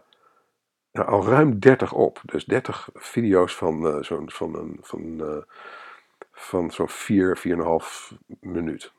nou, 0.95 1.09
al 1.09 1.25
ruim 1.25 1.59
30 1.59 1.93
op. 1.93 2.21
Dus 2.25 2.45
30 2.45 2.89
video's 2.95 3.57
van 3.57 3.87
uh, 3.87 4.03
zo'n 4.03 4.31
van, 4.31 4.77
van, 4.81 5.03
uh, 5.21 5.43
van 6.33 6.71
zo'n 6.71 6.89
4, 6.89 7.39
4,5 7.39 8.17
minuut. 8.41 8.93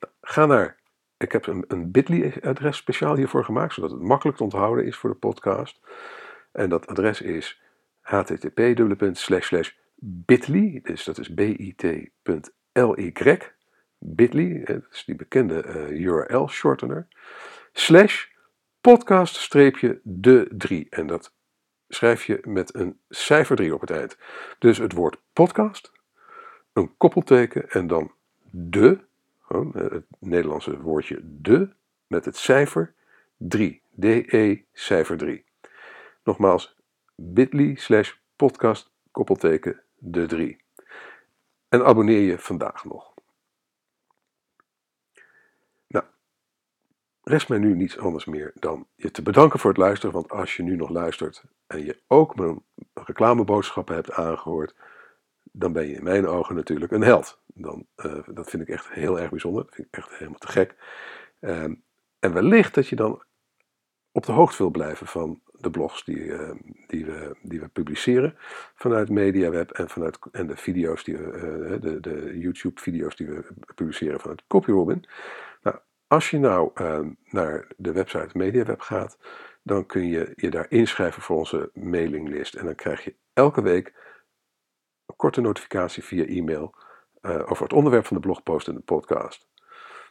Nou, 0.00 0.12
ga 0.20 0.46
naar 0.46 0.78
ik 1.18 1.32
heb 1.32 1.46
een, 1.46 1.64
een 1.68 1.90
bit.ly-adres 1.90 2.76
speciaal 2.76 3.16
hiervoor 3.16 3.44
gemaakt, 3.44 3.74
zodat 3.74 3.90
het 3.90 4.00
makkelijk 4.00 4.36
te 4.36 4.44
onthouden 4.44 4.84
is 4.84 4.96
voor 4.96 5.10
de 5.10 5.16
podcast. 5.16 5.80
En 6.52 6.68
dat 6.68 6.86
adres 6.86 7.20
is 7.20 7.62
http://bit.ly, 8.00 8.80
dus 10.82 11.04
dat 11.04 11.18
is 11.18 11.34
bit.ly, 11.34 12.10
bit.ly, 13.98 14.64
dat 14.64 14.82
is 14.90 15.04
die 15.04 15.14
bekende 15.14 15.64
uh, 15.66 16.00
URL-shortener, 16.00 17.06
slash 17.72 18.26
podcast-de 18.80 20.48
3. 20.50 20.86
En 20.90 21.06
dat 21.06 21.32
schrijf 21.88 22.24
je 22.24 22.40
met 22.42 22.74
een 22.74 22.98
cijfer 23.08 23.56
3 23.56 23.74
op 23.74 23.80
het 23.80 23.90
eind. 23.90 24.16
Dus 24.58 24.78
het 24.78 24.92
woord 24.92 25.18
podcast, 25.32 25.92
een 26.72 26.96
koppelteken 26.96 27.70
en 27.70 27.86
dan 27.86 28.12
de 28.50 28.98
eh, 29.48 29.60
het 29.72 30.04
Nederlandse 30.18 30.80
woordje 30.80 31.20
de 31.22 31.68
met 32.06 32.24
het 32.24 32.36
cijfer 32.36 32.94
3. 33.36 33.82
DE 33.90 34.62
cijfer 34.72 35.16
3. 35.16 35.44
Nogmaals, 36.24 36.76
bit.ly 37.14 37.74
slash 37.74 38.12
podcast 38.36 38.90
koppelteken 39.10 39.80
de 39.98 40.26
3. 40.26 40.56
En 41.68 41.84
abonneer 41.84 42.20
je 42.20 42.38
vandaag 42.38 42.84
nog. 42.84 43.14
Rest 47.28 47.48
mij 47.48 47.58
nu 47.58 47.74
niets 47.74 47.98
anders 47.98 48.24
meer 48.24 48.52
dan 48.54 48.86
je 48.94 49.10
te 49.10 49.22
bedanken 49.22 49.58
voor 49.58 49.70
het 49.70 49.78
luisteren. 49.78 50.14
Want 50.14 50.30
als 50.30 50.56
je 50.56 50.62
nu 50.62 50.76
nog 50.76 50.90
luistert 50.90 51.44
en 51.66 51.84
je 51.84 52.00
ook 52.06 52.36
mijn 52.36 52.62
reclameboodschappen 52.94 53.94
hebt 53.94 54.12
aangehoord, 54.12 54.74
dan 55.42 55.72
ben 55.72 55.86
je 55.86 55.94
in 55.94 56.04
mijn 56.04 56.26
ogen 56.26 56.54
natuurlijk 56.54 56.92
een 56.92 57.02
held. 57.02 57.40
Dan, 57.46 57.86
uh, 57.96 58.18
dat 58.26 58.50
vind 58.50 58.62
ik 58.62 58.68
echt 58.68 58.88
heel 58.88 59.20
erg 59.20 59.30
bijzonder. 59.30 59.64
Dat 59.64 59.74
vind 59.74 59.88
ik 59.90 59.96
echt 59.96 60.12
helemaal 60.12 60.38
te 60.38 60.48
gek. 60.48 60.74
Uh, 61.40 61.62
en 62.18 62.32
wellicht 62.32 62.74
dat 62.74 62.88
je 62.88 62.96
dan 62.96 63.22
op 64.12 64.26
de 64.26 64.32
hoogte 64.32 64.56
wil 64.56 64.70
blijven 64.70 65.06
van 65.06 65.40
de 65.52 65.70
blogs 65.70 66.04
die, 66.04 66.24
uh, 66.24 66.50
die, 66.86 67.04
we, 67.06 67.36
die 67.42 67.60
we 67.60 67.68
publiceren 67.68 68.34
vanuit 68.74 69.08
MediaWeb 69.08 69.70
en, 69.70 69.88
vanuit, 69.88 70.18
en 70.32 70.46
de 70.46 70.56
video's 70.56 71.04
die 71.04 71.16
we, 71.16 71.30
eh, 71.30 71.80
de, 71.80 72.00
de 72.00 72.38
YouTube-video's 72.38 73.16
die 73.16 73.26
we 73.26 73.44
publiceren 73.74 74.20
vanuit 74.20 74.42
CopyRobin. 74.46 75.04
Als 76.08 76.30
je 76.30 76.38
nou 76.38 76.70
ehm, 76.74 77.10
naar 77.24 77.66
de 77.76 77.92
website 77.92 78.38
MediaWeb 78.38 78.80
gaat, 78.80 79.18
dan 79.62 79.86
kun 79.86 80.08
je 80.08 80.32
je 80.36 80.50
daar 80.50 80.66
inschrijven 80.68 81.22
voor 81.22 81.36
onze 81.36 81.70
mailinglist. 81.74 82.54
En 82.54 82.64
dan 82.64 82.74
krijg 82.74 83.04
je 83.04 83.14
elke 83.32 83.62
week 83.62 83.94
een 85.06 85.16
korte 85.16 85.40
notificatie 85.40 86.04
via 86.04 86.24
e-mail 86.24 86.74
uh, 87.22 87.42
over 87.50 87.62
het 87.62 87.72
onderwerp 87.72 88.06
van 88.06 88.16
de 88.16 88.22
blogpost 88.22 88.68
en 88.68 88.74
de 88.74 88.80
podcast. 88.80 89.48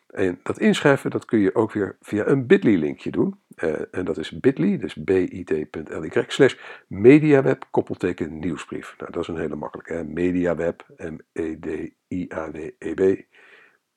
En 0.08 0.40
dat 0.44 0.60
inschrijven, 0.60 1.10
dat 1.10 1.26
kun 1.26 1.40
je 1.40 1.56
ook 1.56 1.72
weer 1.72 1.98
via 2.02 2.28
een 2.28 2.48
bit.ly 2.48 2.76
linkje 2.76 3.12
doen. 3.12 3.42
Uh, 3.56 3.82
en 3.92 4.06
dat 4.06 4.18
is 4.18 4.40
bit.ly, 4.40 4.78
dus 4.78 4.96
bit.ly 4.96 6.26
slash 6.28 6.56
mediaweb 6.88 7.68
koppelteken 7.72 8.40
nieuwsbrief. 8.40 8.96
Nou, 8.98 9.12
dat 9.12 9.22
is 9.22 9.28
een 9.28 9.38
hele 9.38 9.56
makkelijke. 9.56 9.94
Hè? 9.94 10.04
Mediaweb, 10.04 10.86
M-E-D-I-A-W-E-B, 10.98 12.02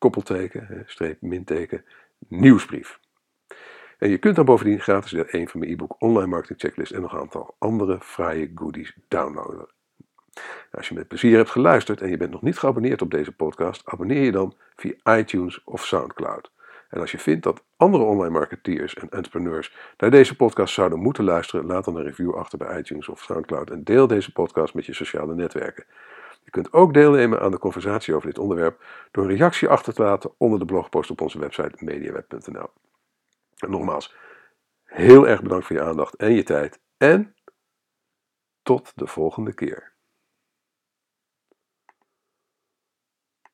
koppelteken, 0.00 0.84
streep, 0.86 1.20
minteken, 1.20 1.84
nieuwsbrief. 2.28 2.98
En 3.98 4.10
je 4.10 4.18
kunt 4.18 4.36
dan 4.36 4.44
bovendien 4.44 4.80
gratis 4.80 5.12
een 5.12 5.48
van 5.48 5.60
mijn 5.60 5.72
e-book 5.72 5.94
online 5.98 6.30
marketing 6.30 6.60
checklist 6.60 6.92
en 6.92 7.00
nog 7.00 7.12
een 7.12 7.20
aantal 7.20 7.54
andere 7.58 8.00
fraaie 8.00 8.52
goodies 8.54 8.96
downloaden. 9.08 9.68
Als 10.72 10.88
je 10.88 10.94
met 10.94 11.08
plezier 11.08 11.36
hebt 11.36 11.50
geluisterd 11.50 12.00
en 12.00 12.10
je 12.10 12.16
bent 12.16 12.30
nog 12.30 12.42
niet 12.42 12.58
geabonneerd 12.58 13.02
op 13.02 13.10
deze 13.10 13.32
podcast, 13.32 13.82
abonneer 13.84 14.22
je 14.22 14.32
dan 14.32 14.54
via 14.76 15.18
iTunes 15.18 15.64
of 15.64 15.84
SoundCloud. 15.84 16.50
En 16.90 17.00
als 17.00 17.10
je 17.10 17.18
vindt 17.18 17.42
dat 17.42 17.64
andere 17.76 18.04
online 18.04 18.32
marketeers 18.32 18.94
en 18.94 19.08
entrepreneurs 19.10 19.74
naar 19.96 20.10
deze 20.10 20.36
podcast 20.36 20.74
zouden 20.74 20.98
moeten 20.98 21.24
luisteren, 21.24 21.66
laat 21.66 21.84
dan 21.84 21.96
een 21.96 22.04
review 22.04 22.34
achter 22.34 22.58
bij 22.58 22.78
iTunes 22.78 23.08
of 23.08 23.22
SoundCloud 23.22 23.70
en 23.70 23.84
deel 23.84 24.06
deze 24.06 24.32
podcast 24.32 24.74
met 24.74 24.86
je 24.86 24.94
sociale 24.94 25.34
netwerken. 25.34 25.84
Je 26.50 26.60
kunt 26.60 26.72
ook 26.72 26.94
deelnemen 26.94 27.40
aan 27.40 27.50
de 27.50 27.58
conversatie 27.58 28.14
over 28.14 28.26
dit 28.26 28.38
onderwerp 28.38 28.84
door 29.10 29.24
een 29.24 29.36
reactie 29.36 29.68
achter 29.68 29.94
te 29.94 30.02
laten 30.02 30.32
onder 30.36 30.58
de 30.58 30.64
blogpost 30.64 31.10
op 31.10 31.20
onze 31.20 31.38
website 31.38 31.84
mediaweb.nl. 31.84 32.70
Nogmaals, 33.56 34.14
heel 34.84 35.28
erg 35.28 35.42
bedankt 35.42 35.66
voor 35.66 35.76
je 35.76 35.82
aandacht 35.82 36.14
en 36.14 36.32
je 36.32 36.42
tijd 36.42 36.80
en 36.96 37.34
tot 38.62 38.92
de 38.94 39.06
volgende 39.06 39.54
keer. 39.54 39.92